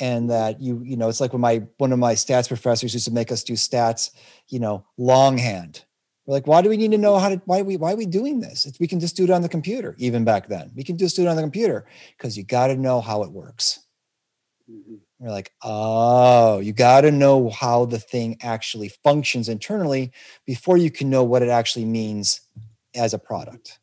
[0.00, 3.06] And that you you know it's like when my one of my stats professors used
[3.06, 4.10] to make us do stats
[4.48, 5.84] you know longhand.
[6.26, 8.06] We're like why do we need to know how to why we why are we
[8.06, 8.66] doing this?
[8.66, 10.72] It's, we can just do it on the computer even back then.
[10.74, 11.86] We can just do it on the computer
[12.16, 13.84] because you got to know how it works.
[14.68, 14.98] Mhm.
[15.20, 20.10] we're like oh you got to know how the thing actually functions internally
[20.46, 22.40] before you can know what it actually means
[22.94, 23.80] as a product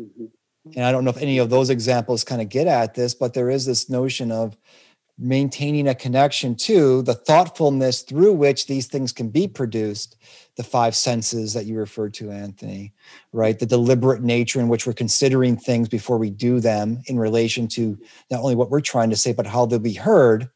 [0.00, 0.30] Mhm.
[0.74, 3.34] and I don't know if any of those examples kind of get at this, but
[3.34, 4.56] there is this notion of
[5.16, 10.16] maintaining a connection to the thoughtfulness through which these things can be produced,
[10.56, 12.92] the five senses that you referred to, Anthony,
[13.32, 13.56] right?
[13.58, 17.96] The deliberate nature in which we're considering things before we do them in relation to
[18.30, 20.50] not only what we're trying to say, but how they'll be heard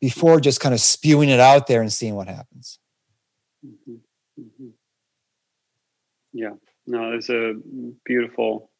[0.00, 2.78] before just kind of spewing it out there and seeing what happens.
[3.64, 4.00] Mhm.
[4.38, 4.72] Mhm.
[6.34, 6.54] Yeah,
[6.88, 7.54] no, it's a
[8.04, 8.70] beautiful.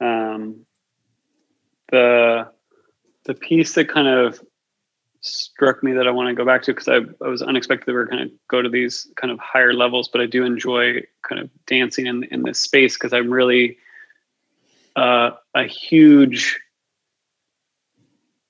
[0.00, 0.66] Um,
[1.90, 2.50] the
[3.26, 4.40] the piece that kind of
[5.20, 7.92] struck me that I want to go back to because I, I was unexpected that
[7.92, 11.00] we are going to go to these kind of higher levels, but I do enjoy
[11.22, 13.78] kind of dancing in in this space because I'm really
[14.96, 16.60] uh, a huge.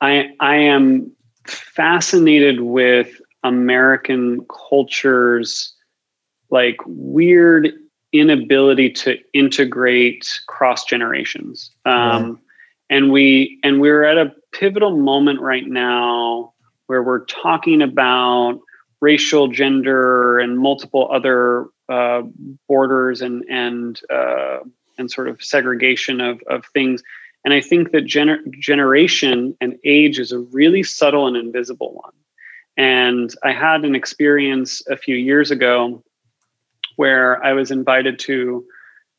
[0.00, 1.12] I I am
[1.46, 5.74] fascinated with American culture's
[6.48, 7.74] like weird
[8.14, 11.70] inability to integrate cross generations.
[11.84, 12.40] Um,
[12.90, 16.52] And we and we're at a pivotal moment right now
[16.86, 18.60] where we're talking about
[19.00, 22.22] racial, gender, and multiple other uh,
[22.68, 24.58] borders and and uh,
[24.98, 27.02] and sort of segregation of of things.
[27.44, 32.12] And I think that gener- generation and age is a really subtle and invisible one.
[32.76, 36.02] And I had an experience a few years ago
[36.96, 38.64] where I was invited to.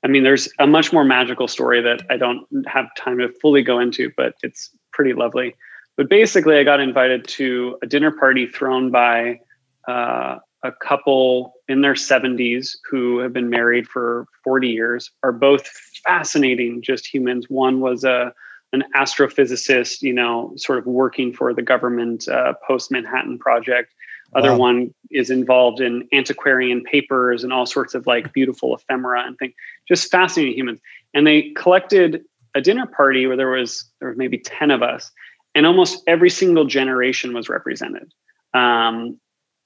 [0.04, 3.64] I mean, there's a much more magical story that I don't have time to fully
[3.64, 5.56] go into, but it's pretty lovely.
[5.98, 9.40] But basically, I got invited to a dinner party thrown by
[9.88, 15.68] uh, a couple in their 70s who have been married for 40 years, are both
[16.06, 17.46] fascinating, just humans.
[17.50, 18.34] One was a
[18.74, 23.94] an astrophysicist, you know, sort of working for the government uh, post Manhattan project.
[24.36, 24.58] Other Wow.
[24.58, 29.54] one is involved in antiquarian papers and all sorts of like beautiful ephemera and things.
[29.88, 30.82] Just fascinating humans.
[31.13, 35.10] And they collected a dinner party where there was there was maybe ten of us,
[35.56, 38.12] and almost every single generation was represented.
[38.54, 39.19] Um,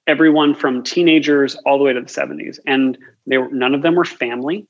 [0.07, 3.95] everyone from teenagers all the way to the 70s, and they were none of them
[3.95, 4.67] were family.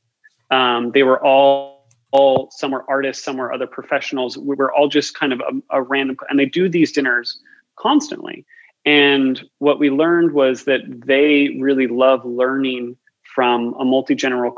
[0.49, 4.37] Um, they were all all some were artists, some were other professionals.
[4.37, 7.39] We were all just kind of a, a random, and they do these dinners
[7.77, 8.45] constantly.
[8.85, 14.55] And what we learned was that they really love learning from a multi-generational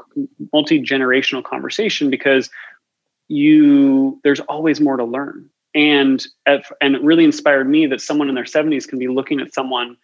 [0.54, 2.50] multi-generational conversation because
[3.28, 8.36] you there's always more to learn and and it really inspired me that someone in
[8.36, 9.98] their 70s can be looking at someone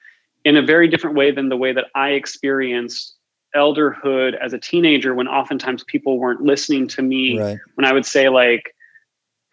[0.45, 3.15] in a very different way than the way that I experienced
[3.55, 7.57] elderhood as a teenager when oftentimes people weren't listening to me right.
[7.75, 8.75] when I would say like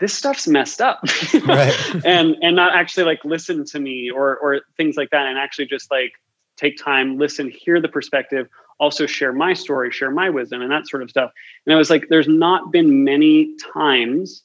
[0.00, 1.00] this stuff's messed up
[1.46, 2.04] right.
[2.04, 5.66] and and not actually like listen to me or or things like that and actually
[5.66, 6.12] just like
[6.56, 8.48] take time listen hear the perspective
[8.80, 11.30] also share my story share my wisdom and that sort of stuff
[11.66, 14.42] and I was like there's not been many times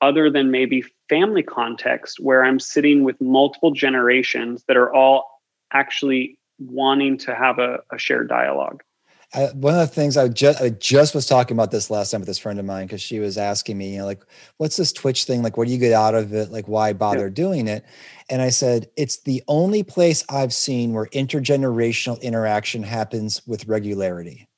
[0.00, 5.40] other than maybe family context where I'm sitting with multiple generations that are all
[5.72, 8.82] actually wanting to have a, a shared dialogue.
[9.32, 12.20] I, one of the things I just I just was talking about this last time
[12.20, 14.24] with this friend of mine because she was asking me, you know, like,
[14.56, 15.42] what's this Twitch thing?
[15.42, 16.50] Like, what do you get out of it?
[16.50, 17.34] Like, why bother yeah.
[17.34, 17.84] doing it?
[18.28, 24.48] And I said, it's the only place I've seen where intergenerational interaction happens with regularity.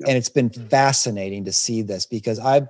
[0.00, 0.08] Yeah.
[0.08, 0.68] And it's been mm.
[0.68, 2.68] fascinating to see this because I've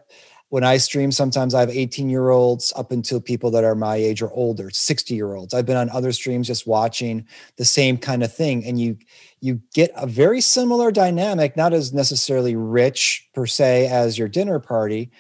[0.48, 3.96] when I stream, sometimes I have 18 year olds up until people that are my
[3.96, 5.52] age or older, 60 year olds.
[5.52, 8.64] I've been on other streams just watching the same kind of thing.
[8.64, 8.96] And you
[9.40, 14.58] you get a very similar dynamic, not as necessarily rich per se as your dinner
[14.58, 15.10] party,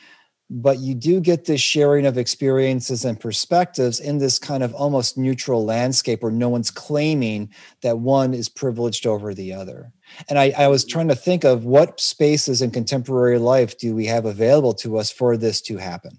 [0.48, 5.18] but you do get this sharing of experiences and perspectives in this kind of almost
[5.18, 7.50] neutral landscape where no one's claiming
[7.82, 9.92] that one is privileged over the other.
[10.28, 14.06] And I, I was trying to think of what spaces in contemporary life do we
[14.06, 16.18] have available to us for this to happen?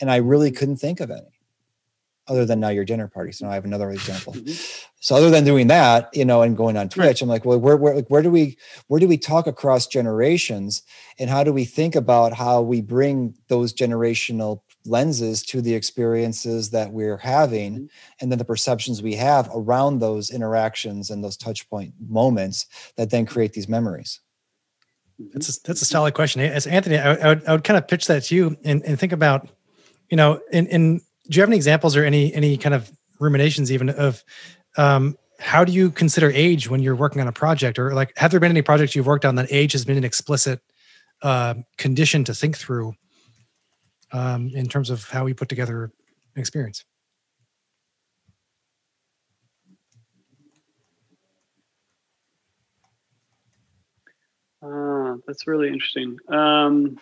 [0.00, 1.34] And I really couldn't think of any
[2.26, 3.32] other than now your dinner party.
[3.32, 4.34] So now I have another example.
[4.44, 4.52] Mm-hmm.
[5.00, 7.76] So other than doing that, you know, and going on Twitch, I'm like, well, where,
[7.76, 8.56] where, like, where do we,
[8.86, 10.82] where do we talk across generations
[11.18, 16.70] and how do we think about how we bring those generational lenses to the experiences
[16.70, 17.86] that we're having mm-hmm.
[18.20, 22.66] and then the perceptions we have around those interactions and those touch point moments
[22.96, 24.20] that then create these memories?
[25.32, 26.42] That's a, that's a solid question.
[26.42, 28.98] As Anthony, I, I, would, I would kind of pitch that to you and, and
[28.98, 29.48] think about,
[30.10, 33.72] you know, in, in do you have any examples or any any kind of ruminations
[33.72, 34.22] even of
[34.76, 38.30] um, how do you consider age when you're working on a project or like have
[38.30, 40.60] there been any projects you've worked on that age has been an explicit
[41.22, 42.94] uh, condition to think through
[44.14, 45.92] um, in terms of how we put together
[46.34, 46.84] an experience
[54.62, 56.98] uh, that's really interesting um,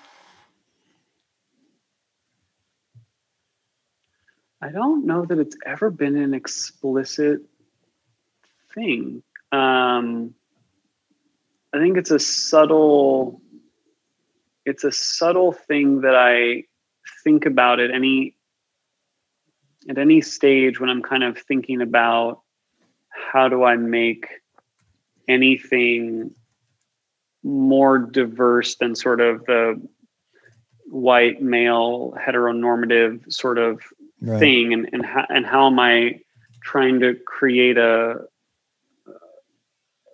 [4.62, 7.40] I don't know that it's ever been an explicit
[8.75, 9.25] thing.
[9.51, 10.35] Um,
[11.75, 13.42] I think it's a subtle
[14.64, 16.64] it's a subtle thing that I
[17.22, 18.37] think about at any
[19.88, 22.40] at any stage when I'm kind of thinking about
[23.08, 24.26] how do I make
[25.28, 26.35] anything
[27.42, 29.80] more diverse than sort of the
[30.87, 33.80] white male heteronormative sort of
[34.20, 34.38] right.
[34.38, 36.20] thing and and how, and how am I
[36.62, 38.20] trying to create a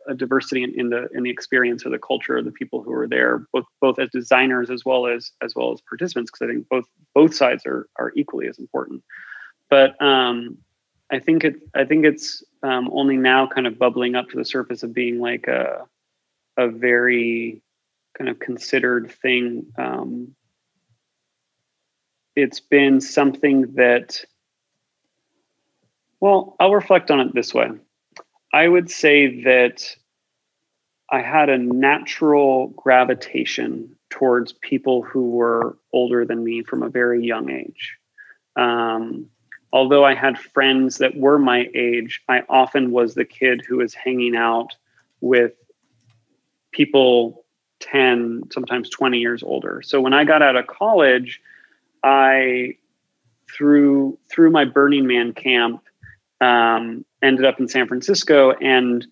[0.09, 2.93] a diversity in, in, the in the experience or the culture of the people who
[2.93, 6.53] are there, both both as designers as well as as well as participants, because I
[6.53, 9.03] think both both sides are are equally as important.
[9.71, 10.59] But um,
[11.11, 14.45] I think it I think it's um, only now kind of bubbling up to the
[14.45, 15.87] surface of being like a
[16.57, 17.63] a very
[18.17, 20.35] kind of considered thing um,
[22.39, 24.25] it's been something that,
[26.21, 27.71] well, I'll reflect on it this way.
[28.53, 29.97] I would say that
[31.11, 37.25] I had a natural gravitation towards people who were older than me from a very
[37.25, 37.97] young age.
[38.57, 39.27] Um,
[39.73, 43.95] although I had friends that were my age, I often was the kid who was
[43.95, 44.75] hanging out
[45.21, 45.53] with
[46.73, 47.45] people
[47.81, 49.83] 10, sometimes 20 years older.
[49.83, 51.41] So when I got out of college,
[52.03, 52.77] I
[53.51, 55.83] through through my Burning Man camp
[56.41, 59.07] um, ended up in San Francisco and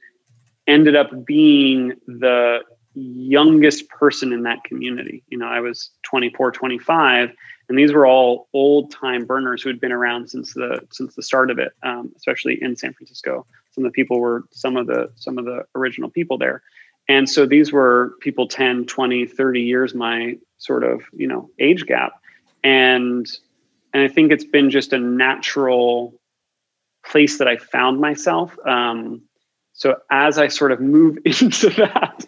[0.67, 2.61] ended up being the
[2.95, 5.23] youngest person in that community.
[5.29, 7.31] You know, I was 24, 25,
[7.69, 11.23] and these were all old time burners who had been around since the since the
[11.23, 13.47] start of it, um, especially in San Francisco.
[13.73, 16.63] Some of the people were some of the some of the original people there.
[17.09, 21.87] And so these were people 10, 20, 30 years my sort of, you know, age
[21.87, 22.21] gap
[22.67, 23.31] and
[23.95, 26.13] and I think it's been just a natural
[27.07, 28.57] place that I found myself.
[28.67, 29.23] Um,
[29.73, 32.27] so as I sort of move into that,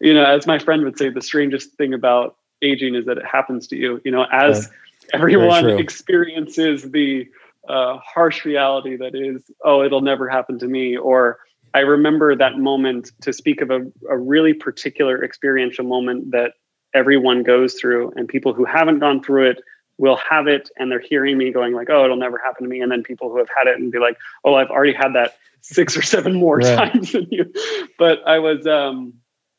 [0.00, 3.26] you know, as my friend would say, the strangest thing about aging is that it
[3.26, 4.00] happens to you.
[4.04, 4.70] You know, as
[5.12, 7.28] everyone experiences the
[7.68, 11.38] uh, harsh reality that is, oh, it'll never happen to me, or
[11.74, 16.52] I remember that moment to speak of a, a really particular experiential moment that
[16.94, 19.60] everyone goes through, and people who haven't gone through it
[19.98, 22.80] will have it and they're hearing me going like oh it'll never happen to me.
[22.80, 25.36] And then people who have had it and be like oh i've already had that
[25.60, 26.92] six or seven more right.
[26.92, 27.52] times than you.
[27.98, 29.14] But i was um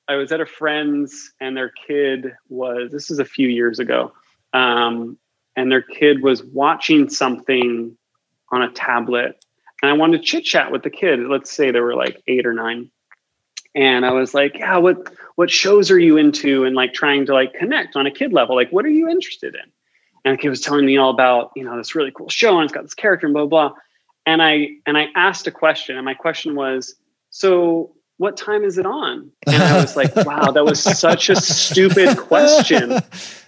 [0.07, 4.13] i was at a friend's and their kid was this is a few years ago
[4.53, 5.17] um
[5.55, 7.95] and their kid was watching something
[8.51, 9.43] on a tablet
[9.81, 11.19] and i wanted to chit chat with the kid.
[11.19, 12.89] Let's say they were like eight or nine.
[13.75, 16.65] And i was like yeah what what shows are you into?
[16.65, 18.55] And like trying to like connect on a kid level.
[18.55, 19.71] Like what are you interested in
[20.29, 22.65] and the kid was telling me all about you know this really cool show and
[22.65, 23.77] it's got this character and blah blah, blah.
[24.25, 26.95] and i and i asked a question and my question was
[27.31, 31.35] so what time is it on and i was like wow that was such a
[31.35, 32.99] stupid question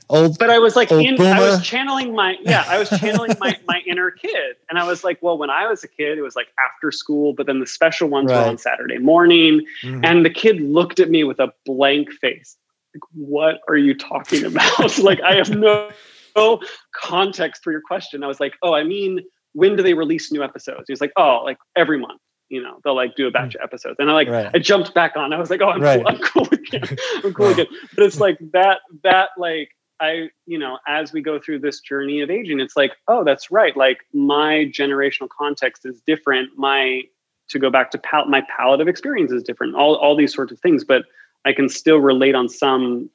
[0.09, 3.57] old but i was like in, i was channeling my yeah i was channeling my
[3.67, 6.35] my inner kid and i was like well when i was a kid it was
[6.35, 8.43] like after school but then the special ones right.
[8.43, 10.03] were on saturday morning mm-hmm.
[10.03, 12.57] and the kid looked at me with a blank face
[12.93, 15.89] like what are you talking about like i have no
[16.35, 16.61] no
[16.95, 18.23] context for your question.
[18.23, 19.21] I was like, oh, I mean,
[19.53, 20.83] when do they release new episodes?
[20.87, 22.21] He was like, oh, like every month.
[22.49, 23.55] You know, they'll like do a batch mm.
[23.55, 23.95] of episodes.
[23.99, 24.51] And I like right.
[24.53, 25.31] I jumped back on.
[25.31, 26.03] I was like, oh, I'm right.
[26.03, 26.07] cool.
[26.07, 26.97] I'm cool again.
[27.23, 27.67] I'm cool again.
[27.95, 29.69] But it's like that, that like
[30.01, 33.51] I, you know, as we go through this journey of aging, it's like, oh, that's
[33.51, 33.77] right.
[33.77, 36.49] Like my generational context is different.
[36.57, 37.03] My
[37.49, 39.75] to go back to pal- my palate of experience is different.
[39.75, 41.03] All all these sorts of things, but
[41.45, 43.09] I can still relate on some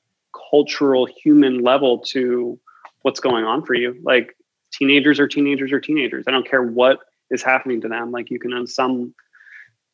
[0.51, 2.59] cultural human level to
[3.07, 3.97] what's going on for you.
[4.03, 4.37] Like
[4.73, 6.25] teenagers are teenagers are teenagers.
[6.27, 6.99] I don't care what
[7.31, 8.11] is happening to them.
[8.11, 9.15] Like you can on some,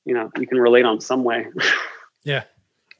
[0.07, 1.47] you know, you can relate on some way.
[2.25, 2.45] yeah.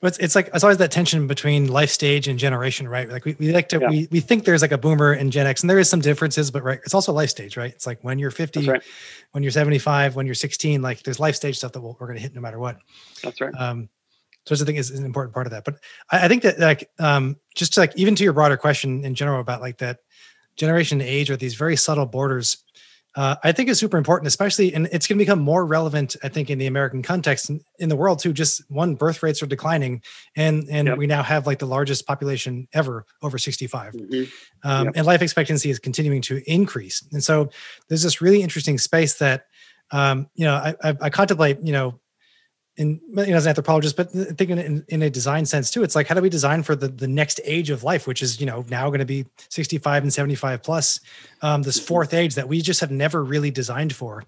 [0.03, 3.09] It's, it's like it's always that tension between life stage and generation, right?
[3.09, 3.89] Like we, we like to yeah.
[3.89, 6.51] we, we think there's like a boomer and Gen X, and there is some differences,
[6.51, 7.73] but right, it's also life stage, right?
[7.73, 8.83] It's like when you're 50, right.
[9.31, 12.07] when you're 75, when you're 16, like there's life stage stuff that we we are
[12.07, 12.79] going to hit no matter what.
[13.23, 13.55] That's right.
[13.57, 13.89] Um,
[14.47, 15.65] so I think is an important part of that.
[15.65, 15.77] But
[16.11, 19.15] I, I think that like um, just to like even to your broader question in
[19.15, 19.99] general about like that
[20.57, 22.63] generation and age or these very subtle borders,
[23.15, 26.17] uh, I think is super important, especially and it's going to become more relevant.
[26.23, 28.33] I think in the American context and in the world too.
[28.33, 30.03] Just one, birth rates are declining,
[30.35, 30.99] and and yep.
[30.99, 34.69] we now have like the largest population ever over 65, mm-hmm.
[34.69, 34.95] um, yep.
[34.97, 37.05] and life expectancy is continuing to increase.
[37.13, 37.51] And so
[37.89, 39.45] there's this really interesting space that
[39.91, 42.01] um, you know I, I, I contemplate you know
[42.77, 45.95] in you know as an anthropologist but thinking in, in a design sense too it's
[45.95, 48.47] like how do we design for the, the next age of life which is you
[48.47, 51.01] know now going to be 65 and 75 plus
[51.43, 51.87] um, this mm-hmm.
[51.87, 54.25] fourth age that we just have never really designed for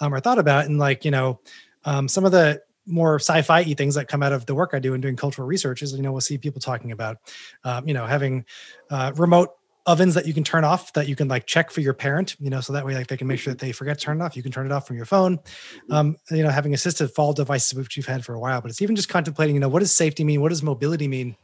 [0.00, 1.40] um, or thought about and like you know
[1.84, 4.94] um, some of the more sci-fi things that come out of the work I do
[4.94, 7.16] in doing cultural research is, you know, we'll see people talking about,
[7.64, 8.44] um, you know, having
[8.90, 9.50] uh, remote
[9.86, 12.48] ovens that you can turn off that you can like check for your parent you
[12.48, 14.24] know so that way like they can make sure that they forget to turn it
[14.24, 14.36] off.
[14.36, 15.38] You can turn it off from your phone.
[15.38, 15.92] Mm-hmm.
[15.92, 18.82] um, you know having assisted fall devices which you've had for a while but it's
[18.82, 20.40] even just contemplating you know what does safety mean?
[20.40, 21.36] What does mobility mean?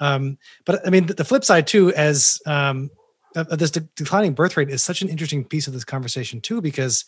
[0.00, 2.90] Um, but i mean the, flip side too as um,
[3.34, 7.04] this de- declining birth rate is such an interesting piece of this conversation too because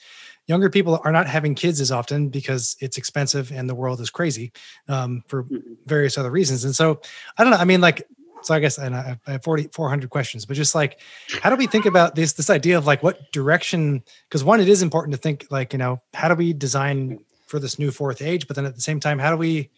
[0.46, 4.10] younger people are not having kids as often because it's expensive and the world is
[4.10, 4.52] crazy
[4.88, 5.74] um, for mm-hmm.
[5.86, 6.64] various other reasons.
[6.64, 7.00] And so
[7.36, 8.06] i don't know i mean like
[8.42, 11.00] so I guess and I have 40, 400 questions, but just like,
[11.42, 14.68] how do we think about this, this idea of like what direction, because one, it
[14.68, 18.22] is important to think like, you know, how do we design for this new fourth
[18.22, 18.46] age?
[18.46, 19.70] But then at the same time, how do we,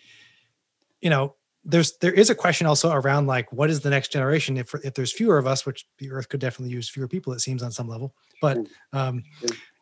[1.01, 1.35] you know,
[1.65, 4.57] there's, there is a question also around like, what is the next generation?
[4.57, 7.41] If, if there's fewer of us, which the earth could definitely use fewer people, it
[7.41, 8.59] seems on some level, but,
[8.93, 9.23] um,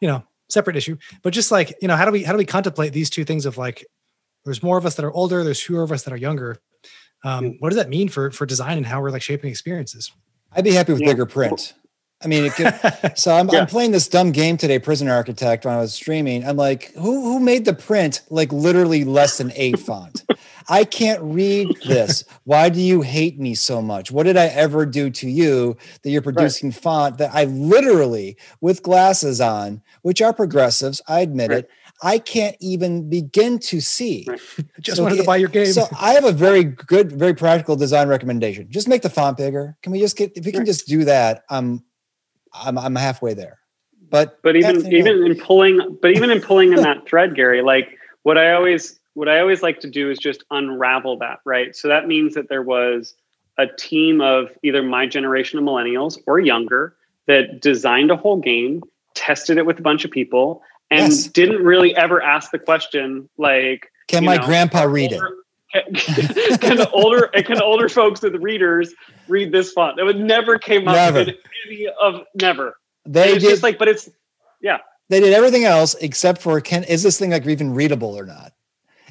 [0.01, 2.45] you know, separate issue, but just like, you know, how do we, how do we
[2.45, 3.85] contemplate these two things of like,
[4.45, 6.59] there's more of us that are older, there's fewer of us that are younger
[7.25, 10.13] um, what does that mean for for design and how we're like shaping experiences?
[10.53, 11.09] I'd be happy with yeah.
[11.09, 11.75] bigger print.
[12.21, 12.75] I mean, it could,
[13.17, 13.61] so I'm, yeah.
[13.61, 16.45] I'm playing this dumb game today, Prison Architect, when I was streaming.
[16.45, 20.25] I'm like, who who made the print like literally less than eight font?
[20.71, 22.25] I can't read this.
[22.45, 24.11] Why do you hate me so much?
[24.11, 26.79] What did I ever do to you that you're producing right.
[26.79, 31.59] font that I literally, with glasses on, which are progressives, I admit right.
[31.61, 31.71] it,
[32.03, 34.25] I can't even begin to see.
[34.29, 34.41] Right.
[34.81, 35.67] Just so wanted to buy your game.
[35.67, 38.69] So I have a very good, very practical design recommendation.
[38.71, 39.77] Just make the font bigger.
[39.83, 41.45] Can we just get if we can just do that?
[41.51, 41.85] I'm
[42.53, 43.59] I'm I'm halfway there.
[44.11, 47.99] But but even even in pulling but even in pulling in that thread, Gary, like
[48.23, 51.75] what I always what I always like to do is just unravel that, right?
[51.75, 53.15] So that means that there was
[53.59, 56.95] a team of either my generation of millennials or younger
[57.27, 58.83] that designed a whole game,
[59.15, 61.27] tested it with a bunch of people, and yes.
[61.29, 65.21] didn't really ever ask the question like Can my know, grandpa read it?
[65.73, 68.95] Can, can older can older folks and readers
[69.29, 69.97] read this font?
[69.97, 71.21] That would never came up Never.
[71.21, 71.35] in
[71.67, 72.79] any of never.
[73.05, 73.41] They did.
[73.41, 74.09] just like, but it's
[74.61, 74.79] yeah.
[75.09, 78.53] they did everything else except for can is this thing like even readable or not?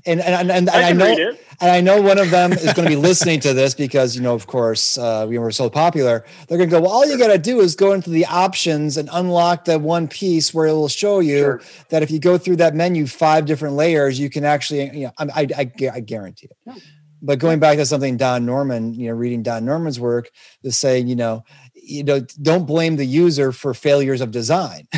[0.08, 2.84] And and and, and, I I know and I know one of them is going
[2.84, 6.24] to be listening to this because you know, of course, uh, we were so popular.
[6.48, 6.82] They're going to go.
[6.82, 10.08] Well, all you got to do is go into the options and unlock the one
[10.08, 11.62] piece where it will show you Sure.
[11.90, 15.12] that if you go through that menu five different layers, you can actually, you know,
[15.18, 16.58] I, I, I, I guarantee it.
[16.66, 16.76] Yeah.
[17.22, 20.30] But going back to something Don Norman, you know, reading Don Norman's work
[20.64, 21.44] is saying, you know,
[21.74, 24.88] you know, don't blame the user for failures of design.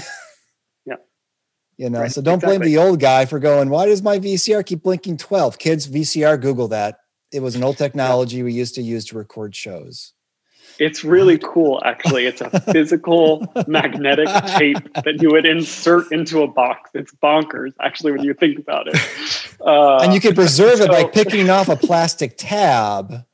[1.79, 1.85] Yeah.
[1.85, 4.65] You know, Right, so don't blame the old guy for going, why does my VCR
[4.65, 5.57] keep blinking 12?
[5.57, 6.99] Kids, VCR, Google that.
[7.31, 10.13] It was an old technology we used to use to record shows.
[10.77, 12.25] It's really cool, actually.
[12.25, 14.27] It's a physical magnetic
[14.57, 16.89] tape that you would insert into a box.
[16.93, 18.95] It's bonkers, actually, when you think about it.
[19.59, 23.25] Uh, and you could preserve it by picking off a plastic tab.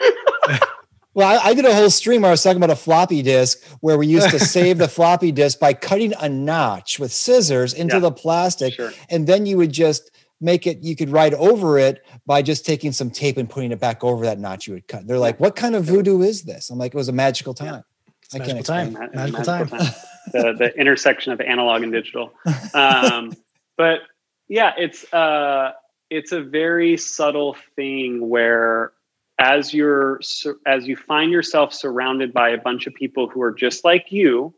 [1.18, 3.62] well, I, I did a whole stream where I was talking about a floppy disk
[3.80, 7.96] where we used to save the floppy disk by cutting a notch with scissors into
[7.96, 8.00] Yeah.
[8.00, 8.92] the plastic, Sure.
[9.10, 10.10] and then you would just
[10.40, 10.78] make it.
[10.82, 14.24] You could write over it by just taking some tape and putting it back over
[14.26, 15.06] that notch you would cut.
[15.08, 17.82] They're like, "What kind of voodoo is this?" I'm like, "It was a magical time."
[18.22, 18.92] It's I can't magical time.
[18.92, 19.68] Ma- Magical magical time.
[19.68, 19.94] time.
[20.32, 22.32] the the intersection of analog and digital.
[22.74, 23.32] Um,
[23.76, 24.00] but
[24.48, 25.72] yeah, it's uh,
[26.10, 28.92] it's a very subtle thing where
[29.38, 30.20] as you're
[30.66, 34.54] as you find yourself surrounded by a bunch of people who are just like you,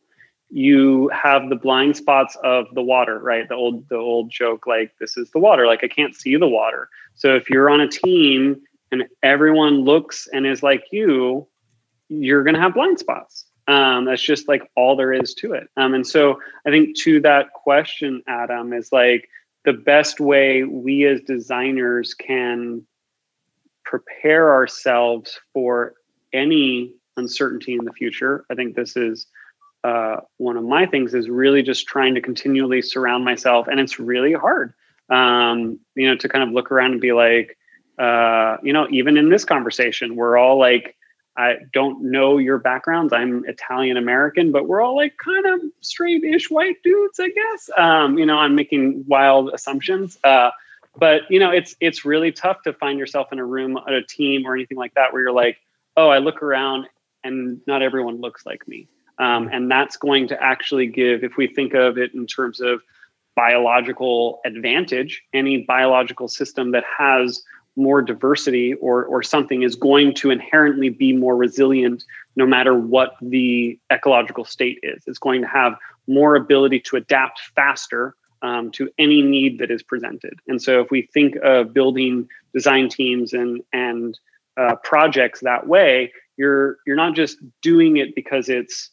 [0.48, 3.48] you have the blind spots of the water, right?
[3.48, 6.48] The old the old joke like this is the water, like I can't see the
[6.48, 6.88] water.
[7.14, 8.60] So if you're on a team
[8.90, 11.46] and everyone looks and is like you,
[12.08, 13.46] you're going to have blind spots.
[13.68, 15.68] Um, that's just like all there is to it.
[15.76, 19.28] Um, and so I think to that question, Adam, is like
[19.64, 22.84] the best way we as designers can
[23.90, 25.94] prepare ourselves for
[26.32, 28.44] any uncertainty in the future.
[28.48, 29.26] I think this is
[29.82, 33.98] uh, one of my things is really just trying to continually surround myself, and it's
[33.98, 34.74] really hard,
[35.08, 37.58] um, you know, to kind of look around and be like,
[37.98, 40.96] uh, you know, even in this conversation, we're all like,
[41.36, 43.12] I don't know your backgrounds.
[43.12, 47.70] I'm Italian American, but we're all like kind of straight-ish white dudes, I guess.
[47.76, 50.18] Um, you know, I'm making wild assumptions.
[50.22, 50.50] Uh,
[50.96, 54.02] but you know, it's it's really tough to find yourself in a room, at a
[54.02, 55.58] team, or anything like that, where you're like,
[55.96, 56.86] oh, I look around
[57.22, 58.88] and not everyone looks like me.
[59.18, 62.80] Um, and that's going to actually give, if we think of it in terms of
[63.36, 67.42] biological advantage, any biological system that has
[67.76, 72.04] more diversity or or something is going to inherently be more resilient
[72.36, 75.02] no matter what the ecological state is.
[75.06, 75.76] It's going to have
[76.06, 80.38] more ability to adapt faster um, to any need that is presented.
[80.48, 84.18] And so, if we think of building design teams and and
[84.56, 88.90] uh, projects that way, you're you're not just doing it because it's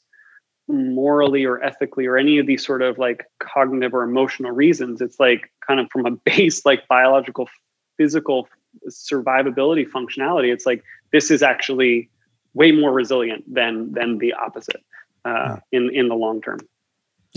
[0.68, 5.02] morally or ethically or any of these sort of like cognitive or emotional reasons.
[5.02, 7.50] It's like kind of from a base like biological,
[7.98, 8.48] physical
[8.90, 10.52] survivability functionality.
[10.52, 12.10] It's like this is actually
[12.54, 14.84] way more resilient than than the opposite
[15.26, 16.60] uh, in in the long term.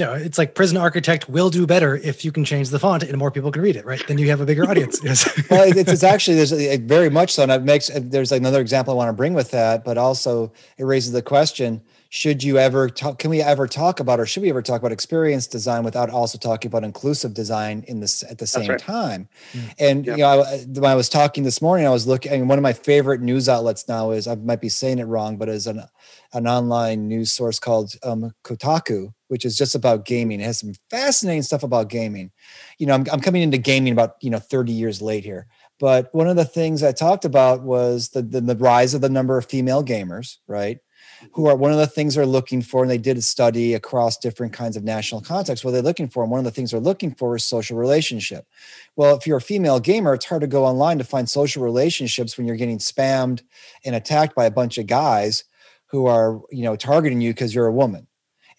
[0.01, 3.19] Yeah, it's like prison architect will do better if you can change the font and
[3.19, 4.03] more people can read it, right?
[4.09, 4.99] Then you have a bigger audience.
[5.11, 5.27] Yes.
[5.51, 8.95] well, it's, it's actually there's a, very much so, and it makes there's another example
[8.95, 11.83] I want to bring with that, but also it raises the question:
[12.13, 13.21] Should you ever talk?
[13.21, 16.39] Can we ever talk about, or should we ever talk about experience design without also
[16.39, 18.81] talking about inclusive design in this at the same right.
[18.81, 19.29] time?
[19.53, 19.75] Mm.
[19.79, 20.17] And Yep.
[20.17, 22.33] you know, I, when I was talking this morning, I was looking.
[22.33, 25.37] And one of my favorite news outlets now is I might be saying it wrong,
[25.37, 25.85] but is an
[26.33, 30.41] an online news source called um, Kotaku, which is just about gaming.
[30.41, 32.33] It has some fascinating stuff about gaming.
[32.79, 35.47] You know, I'm, I'm coming into gaming about you know 30 years late here,
[35.79, 39.09] but one of the things I talked about was the, the the rise of the
[39.09, 40.81] number of female gamers, right?
[41.33, 44.17] Who are one of the things they're looking for, and they did a study across
[44.19, 45.65] different kinds of national contexts.
[45.65, 48.47] What they're looking for, and one of the things they're looking for is social relationship.
[48.97, 52.37] Well, if you're a female gamer, it's hard to go online to find social relationships
[52.37, 53.43] when you're getting spammed
[53.85, 55.45] and attacked by a bunch of guys
[55.87, 58.07] who are you know targeting you because you're a woman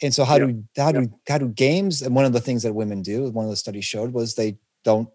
[0.01, 0.49] and so how Yep.
[0.49, 3.45] do how do how do games and one of the things that women do one
[3.45, 5.09] of the studies showed was they don't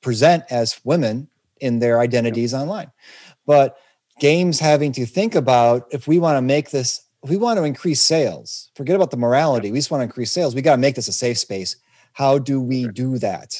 [0.00, 1.28] present as women
[1.60, 2.90] in their identities online
[3.46, 3.76] but
[4.20, 7.64] games having to think about if we want to make this if we want to
[7.64, 10.80] increase sales forget about the morality we just want to increase sales we got to
[10.80, 11.76] make this a safe space.
[12.12, 13.54] How do we do that?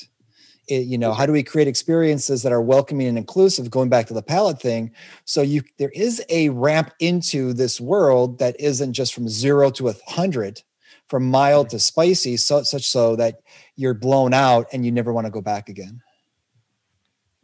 [0.69, 4.07] It- you know how do we create experiences that are welcoming and inclusive going back
[4.07, 4.93] to the palate thing?
[5.25, 9.89] So you there is a ramp into this world that isn't just from zero to
[9.89, 10.63] a hundred
[11.09, 13.41] from mild to spicy so such so that
[13.77, 16.01] you're blown out and you never want to go back again.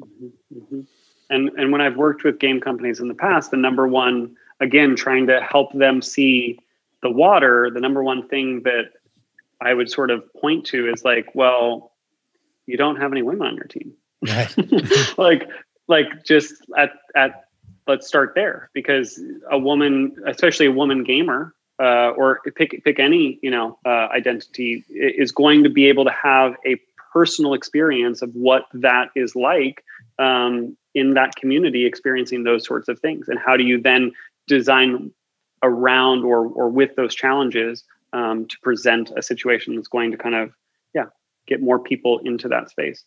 [0.00, 0.86] Mhm, mhm.
[1.30, 4.96] And and when I've worked with game companies in the past, the number one again
[4.96, 6.58] trying to help them see
[7.02, 8.92] the water, the number one thing that
[9.60, 11.92] I would sort of point to is like, well,
[12.66, 13.94] you don't have any women on your team.
[14.22, 15.18] Right.
[15.18, 15.48] like
[15.88, 17.44] like just at at
[17.86, 19.20] let's start there because
[19.50, 24.84] a woman, especially a woman gamer, uh, or pick pick any you know uh, identity,
[24.90, 26.76] is going to be able to have a
[27.12, 29.84] personal experience of what that is like
[30.18, 34.12] um, in that community, experiencing those sorts of things, and how do you then
[34.48, 35.12] design
[35.62, 40.34] around or or with those challenges um, to present a situation that's going to kind
[40.34, 40.52] of
[40.94, 41.04] yeah
[41.46, 43.04] get more people into that space.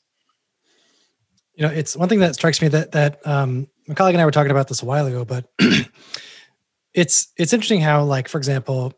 [1.55, 4.25] you know it's one thing that strikes me that that um my colleague and i
[4.25, 5.51] were talking about this a while ago but
[6.93, 8.93] it's it's interesting how like for example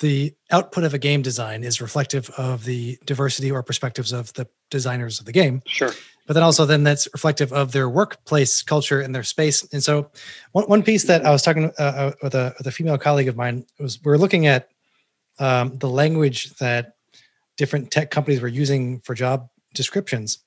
[0.00, 4.46] the output of a game design is reflective of the diversity or perspectives of the
[4.70, 5.92] designers of the game Sure.
[6.26, 9.62] But then also then that's reflective of their workplace culture and their space.
[9.72, 10.10] And so
[10.52, 13.28] one, one piece that i was talking uh, uh, with, a, with a female colleague
[13.28, 14.68] of mine was we are looking at
[15.38, 16.94] um, the language that
[17.56, 20.43] different tech companies were using for job descriptions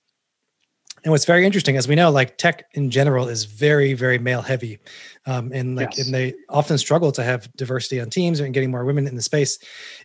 [1.03, 4.41] and what's very interesting as we know like tech in general is very very male
[4.41, 4.79] heavy.
[5.25, 6.05] Um, and like Yes.
[6.05, 9.21] and they often struggle to have diversity on teams and getting more women in the
[9.21, 9.59] space.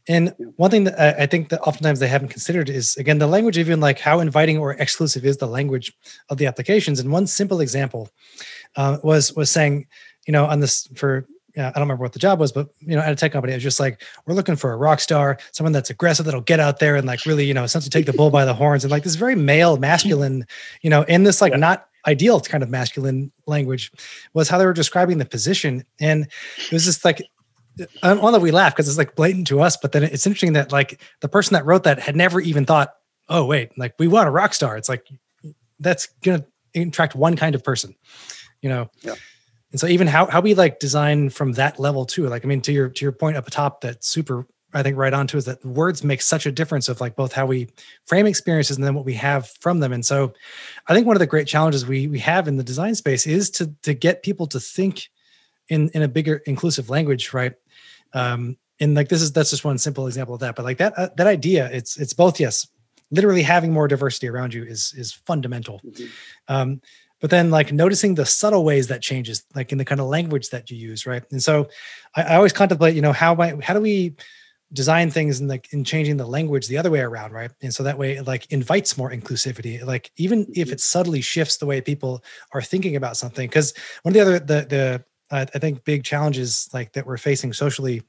[0.09, 3.57] And one thing that I, think that oftentimes they haven't considered is again the language
[3.57, 5.93] even like how inviting or exclusive is the language
[6.29, 6.99] of the applications.
[7.01, 8.11] And one simple example
[8.77, 9.87] uh, was was saying
[10.27, 11.27] you know on this for
[11.57, 13.57] I don't remember what the job was, but you know, at a tech company, it
[13.57, 16.79] was just like we're looking for a rock star, someone that's aggressive that'll get out
[16.79, 19.03] there and like really, you know, essentially take the bull by the horns and like
[19.03, 20.47] this very male, masculine,
[20.83, 21.59] you know, in this like Yeah.
[21.59, 23.93] not ideal kind of masculine language
[24.35, 27.23] was how they were describing the position, and it was just like.
[28.03, 30.27] I don't know that we laugh because it's like blatant to us, but then it's
[30.27, 32.93] interesting that like the person that wrote that had never even thought,
[33.31, 34.77] oh wait, like we want a rock star.
[34.77, 35.07] It's like
[35.81, 36.45] that's gonna
[36.75, 37.95] attract one kind of person,
[38.61, 38.91] you know.
[39.01, 39.15] Yeah.
[39.73, 42.29] And so even how how we like design from that level too.
[42.29, 44.97] Like I mean, to your to your point up at top, that super I think
[44.97, 47.69] right on to is that words make such a difference of like both how we
[48.07, 49.93] frame experiences and then what we have from them.
[49.93, 50.33] And so
[50.87, 53.51] I think one of the great challenges we we have in the design space is
[53.51, 55.11] to to get people to think
[55.69, 57.55] in in a bigger inclusive language, right?
[58.15, 60.57] Um, and like this is that's just one simple example of that.
[60.57, 62.67] But like that uh, that idea, it's it's both yes,
[63.11, 65.81] literally having more diversity around you is is fundamental.
[65.85, 66.09] Mhm.
[66.49, 66.81] Um,
[67.23, 70.51] but then like noticing the subtle ways that changes, like in the kind of language
[70.51, 71.23] that you use, right?
[71.31, 71.69] And so
[72.17, 74.17] I, I always contemplate, you know, how might how do we
[74.73, 77.53] design things and like in changing the language the other way around, right?
[77.63, 81.59] And so that way it like invites more inclusivity, like even if it subtly shifts
[81.59, 83.49] the way people are thinking about something.
[83.49, 87.17] Because one of the other the the uh, I think big challenges like that we're
[87.19, 88.03] facing socially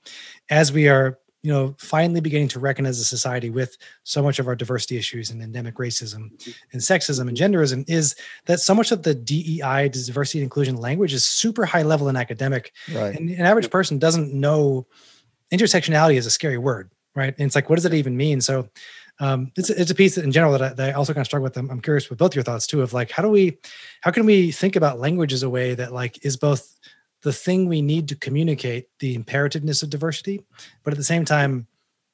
[0.50, 4.40] as we are you know finally beginning to reckon as a society with so much
[4.40, 6.32] of our diversity issues and endemic racism
[6.72, 8.16] and sexism and genderism is
[8.46, 12.18] that so much of the DEI diversity and inclusion language is super high level and
[12.18, 12.74] academic.
[12.94, 13.16] Right.
[13.16, 14.88] and an average person doesn't know
[15.52, 17.34] intersectionality is a scary word right?
[17.38, 18.42] And it's like what does it even mean?
[18.42, 18.70] So
[19.20, 21.28] um, it's, it's a piece that in general that I, that I also kind of
[21.28, 21.58] struggle with.
[21.58, 23.58] I'm, I'm curious with both your thoughts too of like how do we
[24.02, 26.73] how can we think about language as a way that like is both
[27.24, 30.44] the thing we need to communicate the imperativeness of diversity
[30.84, 31.68] but at the same time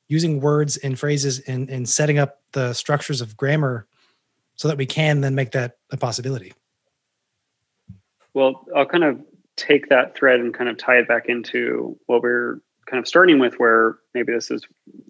[0.08, 3.86] using words and phrases and, and setting up the structures of grammar
[4.56, 6.54] so that we can then make that a possibility
[8.34, 9.20] Well, I'll kind of
[9.56, 13.40] take that thread and kind of tie it back into what we're kind of starting
[13.40, 14.64] with, where maybe this is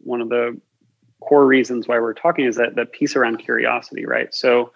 [0.04, 0.60] one of the
[1.22, 4.34] core reasons why we're talking is that that piece around curiosity, right?
[4.34, 4.72] So,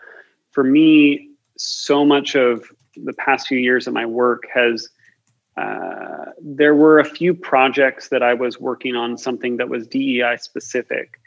[0.51, 4.89] for me, so much of the past few years of my work has
[5.57, 10.37] uh, there were a few projects that I was working on something that was DEI
[10.37, 11.19] specific.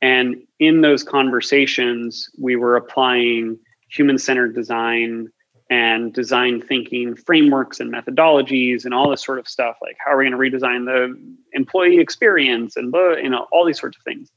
[0.00, 3.58] And in those conversations, we were applying
[3.88, 5.28] human centered design
[5.70, 9.76] and design thinking frameworks and methodologies and all this sort of stuff.
[9.80, 11.18] Like, how are we going to redesign the
[11.52, 14.30] employee experience and, blah, you know, all these sorts of things.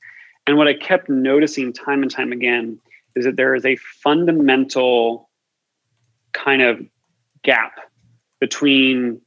[0.47, 2.79] And what I kept noticing time and time again
[3.15, 5.29] is that there is a fundamental
[6.33, 6.79] kind of
[7.43, 7.79] gap
[8.39, 9.21] between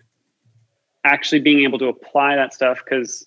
[1.04, 3.26] actually being able to apply that stuff because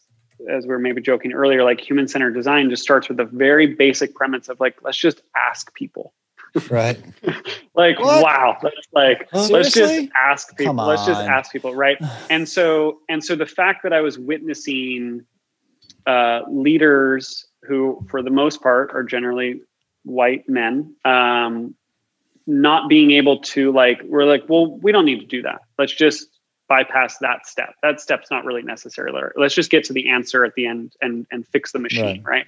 [0.49, 3.67] as we were maybe joking earlier like human centered design just starts with a very
[3.67, 6.13] basic premise of like let's just ask people.
[6.69, 6.99] Right.
[7.75, 8.23] like What?
[8.23, 11.97] wow let's like let's just ask people let's just ask people right?
[12.29, 15.25] And so and so the fact that i was witnessing
[16.07, 19.61] uh, leaders who for the most part are generally
[20.03, 21.75] white men um,
[22.47, 25.61] not being able to like we're like well we don't need to do that.
[25.77, 26.27] Let's just
[26.71, 30.53] bypass that step that step's not really necessary let's just get to the answer at
[30.55, 32.45] the end and and fix the machine right,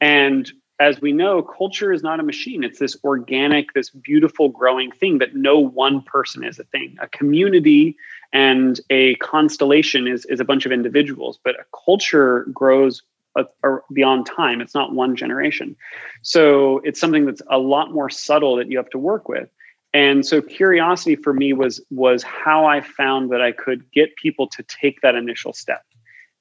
[0.00, 2.64] and as we know, culture is not a machine.
[2.64, 6.96] It's this organic, this beautiful growing thing that no one person is a thing.
[7.00, 7.96] A community
[8.32, 13.02] and a constellation is, is a bunch of individuals, but a culture grows
[13.36, 14.60] a, a beyond time.
[14.60, 15.76] It's not one generation.
[16.22, 19.48] So it's something that's a lot more subtle that you have to work with.
[19.94, 24.48] And so curiosity for me was was how I found that I could get people
[24.48, 25.82] to take that initial step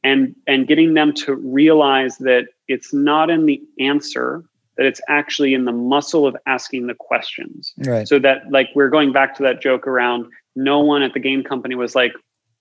[0.04, 4.44] and and getting them to realize that it's not in the answer
[4.76, 7.74] that it's actually in the muscle of asking the questions.
[7.86, 8.08] Right.
[8.08, 10.26] So that like we're going back to that joke around
[10.56, 12.14] no one at the game company was like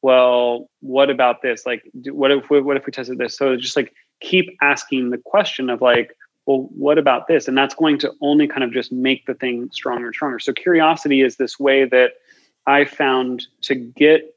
[0.03, 1.65] well what about this?
[1.65, 3.35] Like do, what if we, what if we tested this?
[3.37, 6.15] So just like keep asking the question of like
[6.47, 7.49] well what about this?
[7.49, 10.39] And that's going to only kind of just make the thing stronger and stronger.
[10.39, 12.15] So curiosity is this way that
[12.67, 14.35] i found to get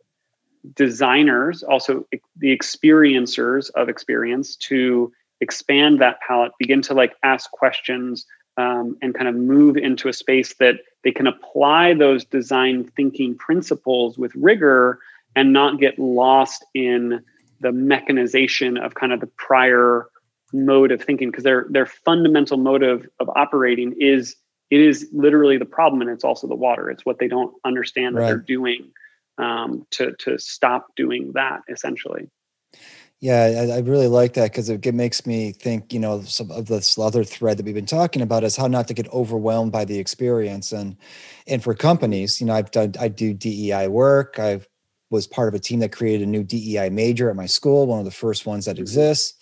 [0.73, 2.05] designers, also
[2.37, 8.25] the experiencers of experience, to expand that palate, begin to like ask questions
[8.57, 13.35] um, and kind of move into a space that they can apply those design thinking
[13.35, 14.99] principles with rigor
[15.35, 17.21] and not get lost in
[17.59, 20.07] the mechanization of kind of the prior
[20.55, 24.35] mode of thinking because their their fundamental motive of operating is
[24.71, 28.15] it is literally the problem and it's also the water it's what they don't understand
[28.15, 28.91] that they're doing
[29.37, 32.29] um, to to stop doing that essentially.
[33.21, 36.51] Yeah, I, I really like that because it, it makes me think, you know, some
[36.51, 39.71] of this other thread that we've been talking about is how not to get overwhelmed
[39.71, 40.71] by the experience.
[40.71, 40.97] And
[41.47, 44.37] and for companies, you know, I've done I do DEI work.
[44.37, 44.61] I
[45.09, 47.99] was part of a team that created a new DEI major at my school, one
[47.99, 48.81] of the first ones that mm-hmm.
[48.81, 49.33] exists.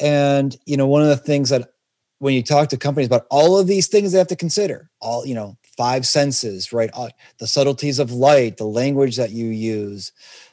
[0.00, 1.70] And you know, one of the things that
[2.18, 5.26] when you talk to companies about all of these things they have to consider, all
[5.26, 6.90] you know, five senses, right?
[7.38, 10.12] The subtleties of light, the language that you use,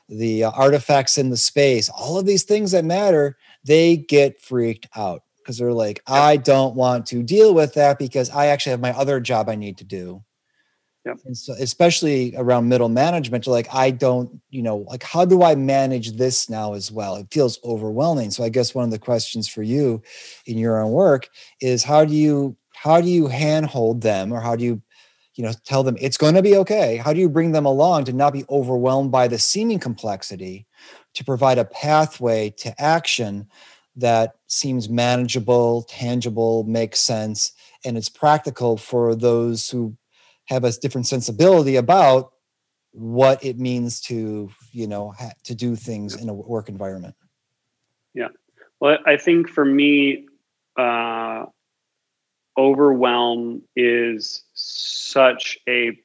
[0.09, 4.87] the uh, artifacts in the space, all of these things that matter, they get freaked
[4.95, 8.79] out because they're like, I don't want to deal with that because I actually have
[8.79, 10.23] my other job I need to do.
[11.05, 11.19] Yep.
[11.25, 15.53] And so, especially around middle management, like, I don't, you know, like, how do I
[15.55, 17.17] manage this now as well?
[17.17, 18.31] It feels overwhelming.
[18.31, 20.01] So, I guess one of the questions for you
[20.45, 21.29] in your own work
[21.59, 24.81] is how do you, how do you handhold them or how do you
[25.35, 28.03] you know tell them it's going to be okay how do you bring them along
[28.05, 30.67] to not be overwhelmed by the seeming complexity
[31.13, 33.47] to provide a pathway to action
[33.95, 37.51] that seems manageable tangible makes sense
[37.83, 39.95] and it's practical for those who
[40.47, 42.31] have a different sensibility about
[42.91, 47.15] what it means to you know ha- to do things in a work environment.
[48.13, 48.29] Yeah.
[48.79, 50.27] Well i think for me
[50.77, 51.45] uh
[52.57, 55.97] overwhelm is such a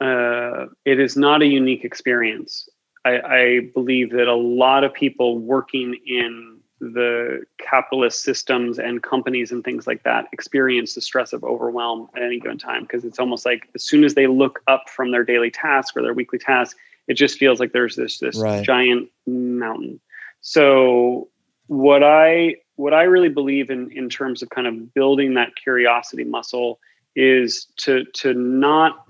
[0.00, 2.68] uh, it is not a unique experience.
[3.04, 9.52] I, I, believe that a lot of people working in the capitalist systems and companies
[9.52, 13.18] and things like that experience the stress of overwhelm at any given time because it's
[13.18, 16.38] almost like as soon as they look up from their daily task or their weekly
[16.38, 16.76] task,
[17.06, 18.64] it just feels like there's this this right.
[18.64, 20.00] giant mountain.
[20.40, 21.28] So
[21.66, 26.24] what I what I really believe in in terms of kind of building that curiosity
[26.24, 26.80] muscle
[27.14, 29.04] is to to not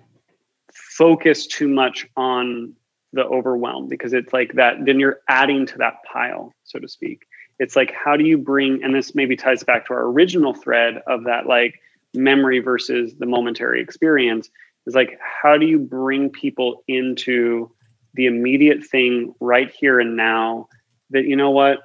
[0.74, 2.74] focus too much on
[3.12, 7.26] the overwhelm because it's like that then you're adding to that pile so to speak
[7.60, 11.00] it's like how do you bring and this maybe ties back to our original thread
[11.06, 11.78] of that like
[12.14, 14.50] memory versus the momentary experience
[14.86, 17.70] is like how do you bring people into
[18.14, 20.66] the immediate thing right here and now
[21.10, 21.80] that you know what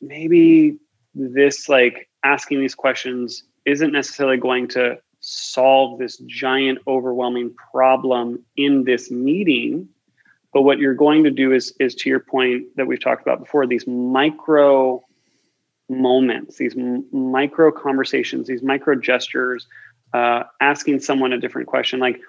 [0.00, 0.76] maybe
[1.14, 8.84] this like asking these questions isn't necessarily going to solve this giant overwhelming problem in
[8.84, 9.86] this meeting
[10.52, 13.38] but what you're going to do is is to your point that we've talked about
[13.38, 15.04] before these micro
[15.90, 19.66] moments these m- micro conversations these micro gestures
[20.12, 22.20] uh, asking someone a different question like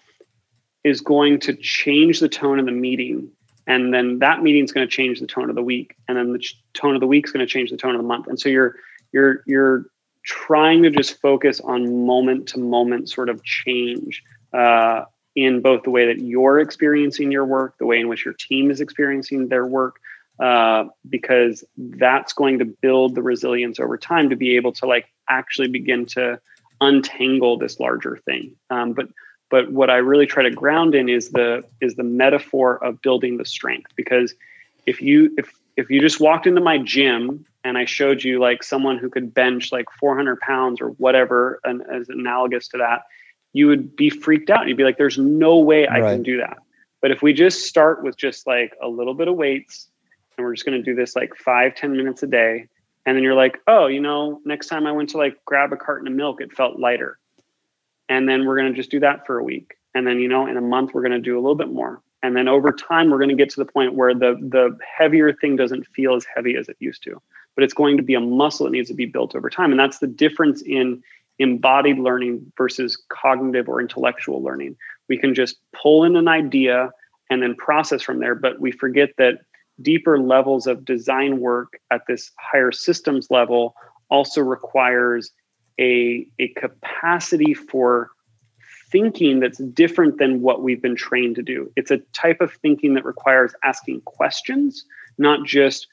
[0.83, 3.29] is going to change the tone of the meeting.
[3.67, 5.95] And then that meeting is going to change the tone of the week.
[6.07, 8.01] And then the ch- tone of the week is going to change the tone of
[8.01, 8.27] the month.
[8.27, 8.75] And so you're
[9.11, 9.85] you're you're
[10.23, 15.05] trying to just focus on moment to moment sort of change uh,
[15.35, 18.69] in both the way that you're experiencing your work the way in which your team
[18.69, 19.99] is experiencing their work
[20.39, 25.07] uh, because that's going to build the resilience over time to be able to like
[25.29, 26.39] actually begin to
[26.79, 29.07] untangle this larger thing um, but
[29.51, 33.37] but what I really try to ground in is the is the metaphor of building
[33.37, 33.91] the strength.
[33.95, 34.33] Because
[34.87, 38.63] if you if if you just walked into my gym and I showed you like
[38.63, 43.03] someone who could bench like 400 pounds or whatever, and as analogous to that,
[43.53, 44.67] you would be freaked out.
[44.67, 46.13] You'd be like, "There's no way I right.
[46.13, 46.57] can do that."
[47.01, 49.89] But if we just start with just like a little bit of weights,
[50.41, 52.67] and we're just going to do this like five ten minutes a day,
[53.05, 55.77] and then you're like oh you know next time i went to like grab a
[55.77, 57.17] carton of milk it felt lighter.
[58.09, 59.75] And then we're going to just do that for a week.
[59.95, 62.01] And then you know in a month we're going to do a little bit more.
[62.23, 65.33] And then over time we're going to get to the point where the the heavier
[65.33, 67.21] thing doesn't feel as heavy as it used to.
[67.55, 69.71] But it's going to be a muscle that needs to be built over time.
[69.71, 71.03] And that's the difference in
[71.39, 74.75] embodied learning versus cognitive or intellectual learning.
[75.07, 76.91] We can just pull in an idea
[77.29, 79.39] and then process from there but we forget that
[79.81, 83.75] deeper levels of design work at this higher systems level
[84.09, 85.31] also requires
[85.79, 88.09] a, a capacity for
[88.91, 91.71] thinking that's different than what we've been trained to do.
[91.75, 94.85] It's a type of thinking that requires asking questions,
[95.17, 95.87] not just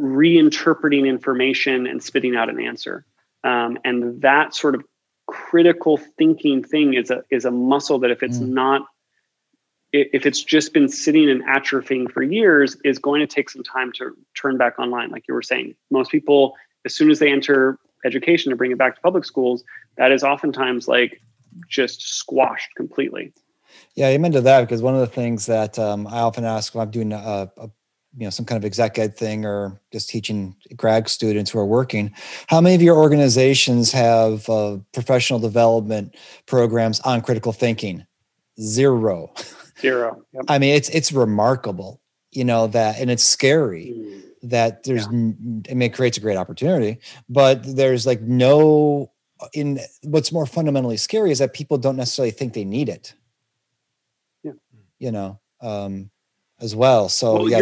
[0.00, 3.04] reinterpreting information and spitting out an answer.
[3.44, 4.84] Um, and that sort of
[5.26, 8.48] critical thinking thing is a is a muscle that if it's mm.
[8.48, 8.82] not
[9.92, 13.92] if it's just been sitting and atrophying for years is going to take some time
[13.92, 15.74] to turn back online like you were saying.
[15.90, 19.62] Most people as soon as they enter education to bring it back to public schools
[19.96, 21.20] that is oftentimes like
[21.68, 23.32] just squashed completely.
[23.94, 26.82] Yeah amen to that because one of the things that um, i often ask when
[26.82, 27.70] i'm doing a, a
[28.16, 31.66] you know some kind of exec ed thing or just teaching grad students who are
[31.66, 32.12] working
[32.48, 36.14] how many of your organizations have uh, professional development
[36.46, 38.06] programs on critical thinking?
[38.60, 39.32] Zero
[39.82, 40.24] Zero.
[40.32, 40.44] Yep.
[40.48, 44.22] I mean, it's it's remarkable, you know that, and it's scary mm.
[44.48, 45.02] that there's.
[45.02, 45.70] Yeah.
[45.70, 49.10] I mean, it creates a great opportunity, but there's like no.
[49.52, 53.12] In what's more fundamentally scary is that people don't necessarily think they need it.
[54.44, 54.52] Yeah.
[55.00, 56.10] You know, um,
[56.60, 57.08] as well.
[57.08, 57.60] So well, yeah.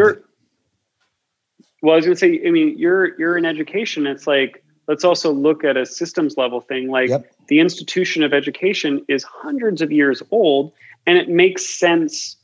[1.82, 2.46] well, I was going to say.
[2.46, 4.06] I mean, you're you're in education.
[4.06, 6.88] It's like let's also look at a systems level thing.
[6.88, 7.32] Like yep.
[7.46, 10.72] the institution of education is hundreds of years old
[11.06, 12.36] and it makes sense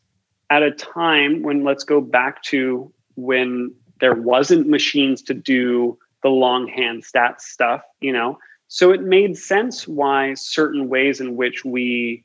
[0.50, 6.28] at a time when let's go back to when there wasn't machines to do the
[6.28, 8.38] longhand stats stuff, you know.
[8.68, 12.24] So it made sense why certain ways in which we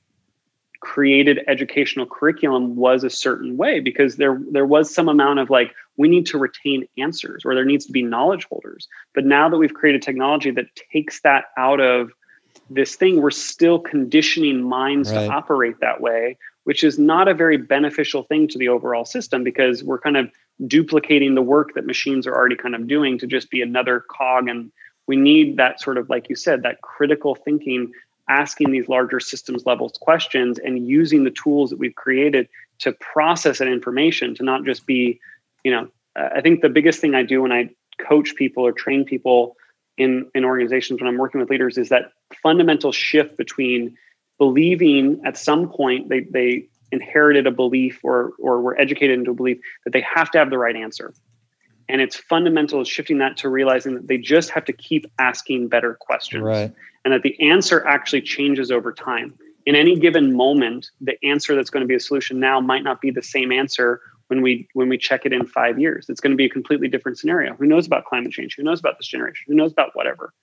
[0.81, 5.73] created educational curriculum was a certain way because there there was some amount of like
[5.97, 9.57] we need to retain answers or there needs to be knowledge holders but now that
[9.57, 12.11] we've created technology that takes that out of
[12.73, 15.25] this thing, we're still conditioning minds right.
[15.25, 19.43] to operate that way, which is not a very beneficial thing to the overall system
[19.43, 20.31] because we're kind of
[20.67, 24.47] duplicating the work that machines are already kind of doing to just be another cog.
[24.47, 24.71] And
[25.07, 27.91] we need that sort of, like you said, that critical thinking,
[28.29, 32.47] asking these larger systems levels questions and using the tools that we've created
[32.79, 35.19] to process that information to not just be,
[35.63, 37.69] you know, I think the biggest thing I do when I
[37.99, 39.55] coach people or train people
[39.97, 42.11] in, in organizations when I'm working with leaders is that
[42.41, 43.97] fundamental shift between
[44.37, 49.33] believing at some point they, they inherited a belief or, or were educated into a
[49.33, 51.13] belief that they have to have the right answer.
[51.89, 55.95] And it's fundamental shifting that to realizing that they just have to keep asking better
[55.99, 56.43] questions.
[56.43, 56.73] Right.
[57.03, 59.33] And that the answer actually changes over time.
[59.65, 63.01] In any given moment, the answer that's going to be a solution now might not
[63.01, 66.05] be the same answer when we when we check it in five years.
[66.07, 67.53] It's going to be a completely different scenario.
[67.53, 68.55] Who knows about climate change?
[68.55, 69.43] Who knows about this generation?
[69.49, 70.33] Who knows about whatever?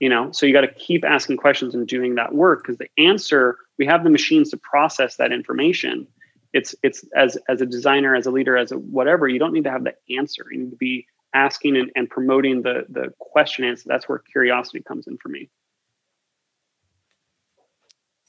[0.00, 2.88] You know so you got to keep asking questions and doing that work because the
[2.98, 6.06] answer we have the machines to process that information.
[6.54, 9.64] It's it's as as a designer as a leader as a whatever you don't need
[9.64, 10.46] to have the answer.
[10.50, 13.84] You need to be asking and, and promoting the the question answer.
[13.86, 15.50] That's where curiosity comes in for me.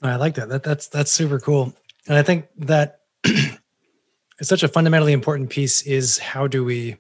[0.02, 1.74] I like that, that that's that's super cool.
[2.08, 3.02] And i think that
[4.40, 6.98] it's such a fundamentally important piece is how do we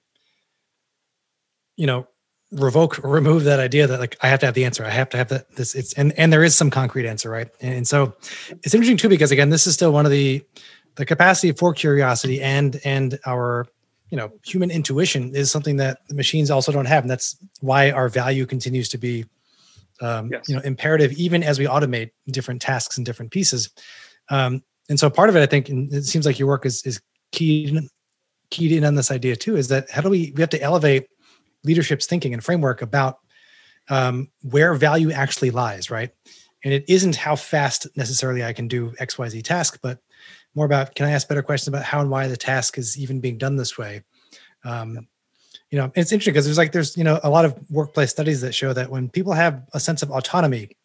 [1.75, 2.07] you know
[2.51, 4.85] revoke or remove that idea that like i have to have the answer.
[4.85, 7.49] I have to have that this it's and and there is some concrete answer right?
[7.61, 8.15] And, and so
[8.63, 10.43] it's interesting too because again this is still one of the
[10.95, 13.67] the capacity for curiosity and and our
[14.09, 17.03] you know human intuition is something that the machines also don't have.
[17.03, 19.25] And that's why our value continues to be
[19.99, 20.47] um, yes.
[20.47, 23.69] you know imperative even as we automate different tasks and different pieces.
[24.29, 26.81] Um, and so part of it i think and it seems like your work is
[26.83, 27.01] is
[27.31, 27.79] keyed
[28.49, 31.07] keyed in on this idea too is that how do we we have to elevate
[31.63, 33.19] leadership's thinking and framework about
[33.89, 36.11] um, where value actually lies right?
[36.63, 39.99] And it isn't how fast necessarily i can do xyz task but
[40.55, 43.19] more about can i ask better questions about how and why the task is even
[43.19, 44.03] being done this way?
[44.63, 45.07] Um,
[45.69, 48.41] you know it's interesting because there's like there's you know a lot of workplace studies
[48.41, 50.75] that show that when people have a sense of autonomy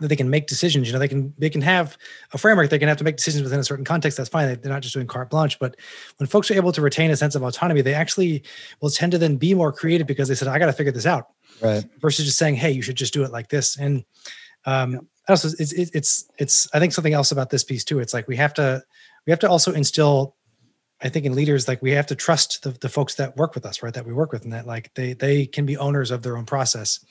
[0.00, 0.86] that they can make decisions.
[0.86, 1.96] You know, they can they can have
[2.32, 2.70] a framework.
[2.70, 4.16] They can have to make decisions within a certain context.
[4.16, 4.60] That's fine.
[4.60, 5.58] They're not just doing carte blanche.
[5.58, 5.76] But
[6.18, 8.42] when folks are able to retain a sense of autonomy, they actually
[8.80, 11.06] will tend to then be more creative because they said, "I got to figure this
[11.06, 11.28] out,"
[11.60, 11.84] right?
[12.00, 14.04] Versus just saying, "Hey, you should just do it like this." And
[14.64, 14.98] um, yeah.
[15.28, 18.00] also, it's, it's it's it's I think something else about this piece too.
[18.00, 18.82] It's like we have to
[19.26, 20.36] we have to also instill
[21.00, 23.64] I think in leaders, like we have to trust the, the folks that work with
[23.64, 23.94] us, right?
[23.94, 26.44] That we work with, and that like they they can be owners of their own
[26.44, 27.04] process.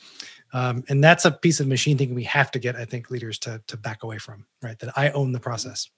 [0.54, 3.38] Um, and that's a piece of machine thinking we have to get, I think, leaders
[3.40, 4.78] to to back away from, right?
[4.80, 5.90] That I own the process.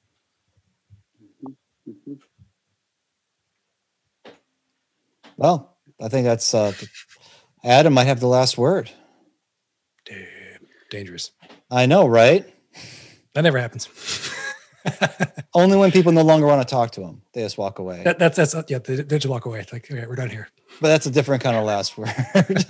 [5.37, 6.73] Well, I think that's uh,
[7.63, 8.91] Adam might have the last word.
[10.89, 11.31] Dangerous.
[11.69, 12.51] I know, right?
[13.35, 13.87] That never happens.
[15.53, 18.01] Only when people no longer want to talk to him, they just walk away.
[18.03, 18.79] that, that's that's yeah.
[18.79, 19.65] They, they just walk away.
[19.71, 20.49] Like okay, we're done here.
[20.81, 22.09] but that's a different kind of last word.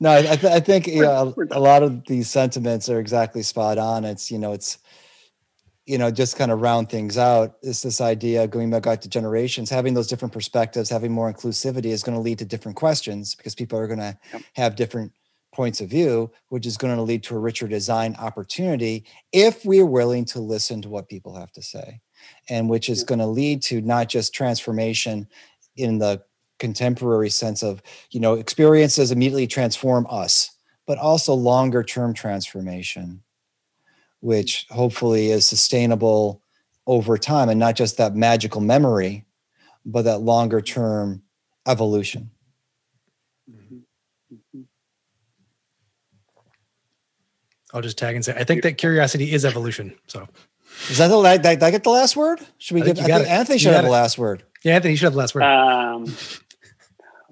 [0.00, 3.00] no, I, I, th- I think you know, a, a lot of these sentiments are
[3.00, 4.04] exactly spot on.
[4.04, 4.78] It's you know, it's
[5.86, 7.56] you know, just kind of round things out.
[7.62, 12.02] It's this idea going back to generations, having those different perspectives, having more inclusivity is
[12.02, 14.42] going to lead to different questions because people are going to Yep.
[14.54, 15.12] have different
[15.54, 19.86] points of view, which is going to lead to a richer design opportunity if we're
[19.86, 22.00] willing to listen to what people have to say,
[22.50, 25.28] and which is going to lead to not just transformation
[25.76, 26.20] in the
[26.58, 30.50] contemporary sense of you know experiences immediately transform us
[30.86, 33.22] but also longer term transformation
[34.20, 36.40] which hopefully is sustainable
[36.86, 39.24] over time and not just that magical memory
[39.84, 41.22] but that longer term
[41.66, 42.30] evolution
[43.50, 43.82] Mhm.
[44.32, 44.64] Mhm.
[47.74, 49.94] I'll just tag and say I think that curiosity is evolution.
[50.06, 50.26] So
[50.90, 53.08] is that the did, did I get the last word should we I think give
[53.08, 53.32] you I got think it.
[53.38, 55.34] Anthony You should have got the last word yeah, Anthony, you should have the last
[55.34, 55.44] word.
[55.44, 56.06] Um,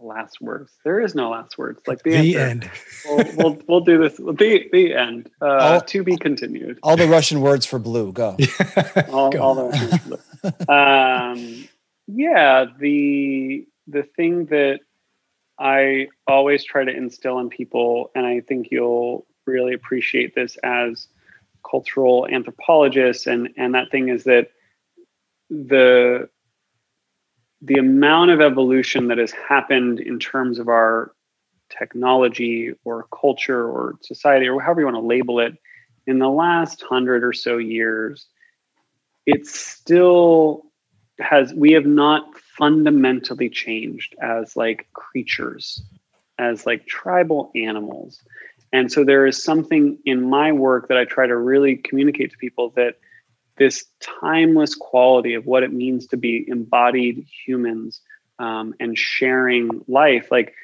[0.05, 0.73] last words.
[0.85, 1.81] There is no last words.
[1.87, 2.71] Like the, the end.
[3.07, 4.17] We'll, we'll we'll do this.
[4.17, 5.31] The the end.
[5.41, 5.87] Uh, Oh.
[5.87, 6.79] to be continued.
[6.83, 8.37] all the Russian words for blue go
[9.11, 9.39] all, Go.
[9.43, 10.21] all the
[10.69, 11.69] um,
[12.07, 14.81] yeah the the thing that
[15.59, 21.07] i always try to instill in people and i think you'll really appreciate this as
[21.71, 24.49] cultural anthropologists and and that thing is that
[25.51, 26.29] the
[27.65, 31.13] the amount of evolution that has happened in terms of our
[31.71, 35.57] technology or culture or society or however you want to label it
[36.07, 38.27] in the last hundred or so years
[39.27, 40.67] it still
[41.19, 45.83] has we have not fundamentally changed as like creatures
[46.39, 48.23] as like tribal animals.
[48.73, 52.39] And so there is something in my work that i try to really communicate to
[52.39, 52.99] people that
[53.57, 58.01] this timeless quality of what it means to be embodied humans
[58.39, 60.29] um, and sharing life.
[60.31, 60.55] Like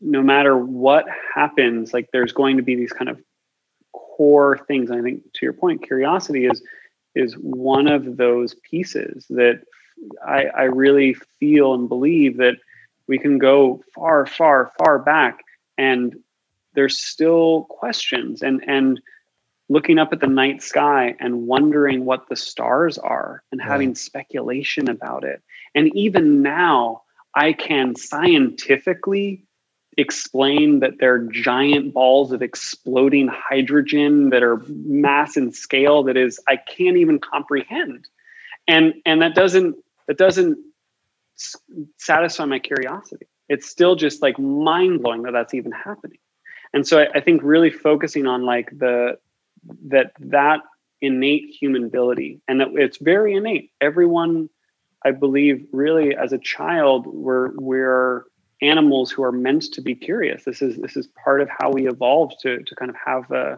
[0.00, 3.20] no matter what happens like there's going to be these kind of
[3.92, 4.90] core things.
[4.90, 6.62] I think to your point curiosity is
[7.14, 9.62] is one of those pieces that
[10.24, 12.56] I, I really feel and believe that
[13.08, 15.40] we can go far, far, far back,
[15.76, 16.14] and
[16.74, 18.42] there's still questions.
[18.42, 19.00] And and
[19.70, 24.90] looking up at the night sky and wondering what the stars are and having speculation
[24.90, 25.40] about it.
[25.76, 27.02] And even now,
[27.36, 29.44] I can scientifically
[29.96, 36.40] explain that they're giant balls of exploding hydrogen that are mass and scale that is
[36.48, 38.08] I can't even comprehend.
[38.66, 39.76] And and that doesn't
[40.08, 40.58] that doesn't
[41.96, 43.26] satisfy my curiosity.
[43.48, 46.18] It's still just like mind blowing that that's even happening.
[46.72, 49.16] And so I, I think really focusing on like the
[49.88, 50.60] that that
[51.00, 53.70] innate human ability and that it's very innate.
[53.80, 54.48] Everyone,
[55.04, 58.24] I believe, really as a child, we're we're
[58.62, 60.44] animals who are meant to be curious.
[60.44, 63.56] This is this is part of how we evolved to to kind of have uh,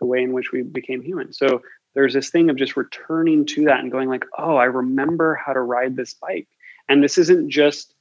[0.00, 1.32] the way in which we became human.
[1.32, 1.62] So
[1.94, 5.52] there's this thing of just returning to that and going like, oh, I remember how
[5.52, 6.48] to ride this bike.
[6.88, 7.94] And this isn't just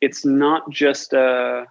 [0.00, 1.66] it's not just a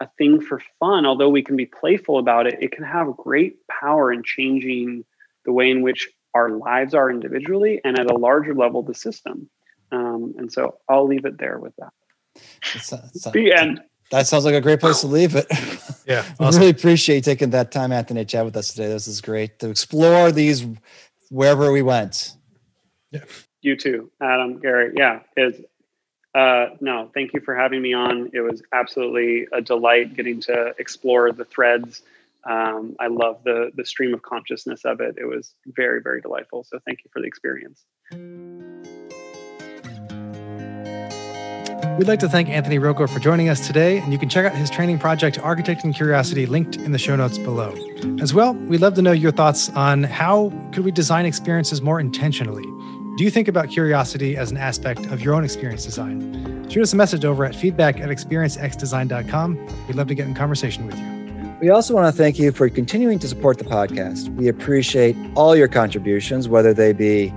[0.00, 1.06] a thing for fun.
[1.06, 5.04] Although we can be playful about it, it can have great power in changing
[5.44, 9.48] the way in which our lives are individually and at a larger level the system.
[9.90, 11.92] Um, and so I'll leave it there with that.
[12.74, 13.80] It's- it's- The end.
[14.10, 15.46] that sounds like a great place to leave it
[16.06, 16.60] Yeah, I awesome.
[16.60, 18.88] really appreciate you taking that time, Anthony, to chat with us today.
[18.88, 20.66] This is great to explore these
[21.30, 22.32] wherever we went.
[23.10, 23.24] Yeah.
[23.62, 24.92] You too, Adam, Gary.
[24.96, 25.60] Yeah, is
[26.38, 28.30] uh, no, thank you for having me on.
[28.32, 32.02] It was absolutely a delight getting to explore the threads.
[32.44, 35.16] Um, I love the the stream of consciousness of it.
[35.18, 36.62] It was very very delightful.
[36.62, 37.82] So thank you for the experience.
[41.98, 44.54] We'd like to thank Anthony Rocco for joining us today, and you can check out
[44.54, 47.74] his training project, Architecting Curiosity, linked in the show notes below.
[48.20, 51.98] As well, we'd love to know your thoughts on how could we design experiences more
[51.98, 52.77] intentionally.
[53.18, 56.70] Do you think about curiosity as an aspect of your own experience design?
[56.70, 59.86] Shoot us a message over at feedback at experiencexdesign.com.
[59.88, 61.56] We'd love to get in conversation with you.
[61.60, 64.32] We also want to thank you for continuing to support the podcast.
[64.36, 67.34] We appreciate all your contributions, whether they be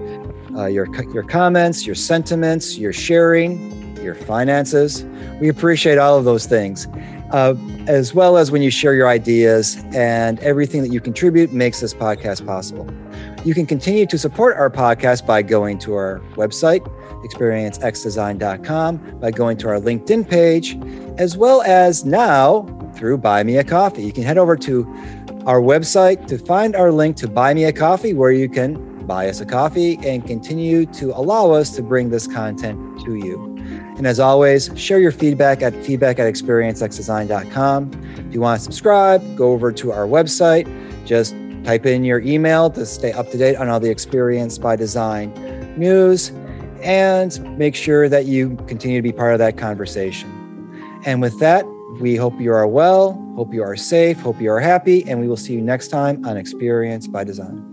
[0.56, 5.04] uh, your, your comments, your sentiments, your sharing, your finances.
[5.40, 6.86] We appreciate all of those things,
[7.32, 7.56] uh,
[7.88, 11.96] as well as when you share your ideas and everything that you contribute makes this
[11.96, 12.88] podcast possible.
[13.44, 16.82] You can continue to support our podcast by going to our website,
[17.26, 20.78] experiencexdesign.com, by going to our LinkedIn page,
[21.18, 24.04] as well as now through Buy Me a Coffee.
[24.04, 24.84] You can head over to
[25.48, 29.28] our website to find our link to Buy Me a Coffee, where you can buy
[29.28, 33.48] us a coffee and continue to allow us to bring this content to you.
[33.98, 37.92] And as always, share your feedback at feedback at experiencexdesign.com.
[38.28, 40.68] If you want to subscribe, go over to our website.
[41.06, 41.34] Just
[41.64, 45.34] type in your email to stay up to date on all the Experience by Design
[45.78, 46.32] news
[46.82, 50.30] and make sure that you continue to be part of that conversation.
[51.05, 51.66] And with that,
[51.99, 55.28] we hope you are well, hope you are safe, hope you are happy, and we
[55.28, 57.71] will see you next time on Experience by Design.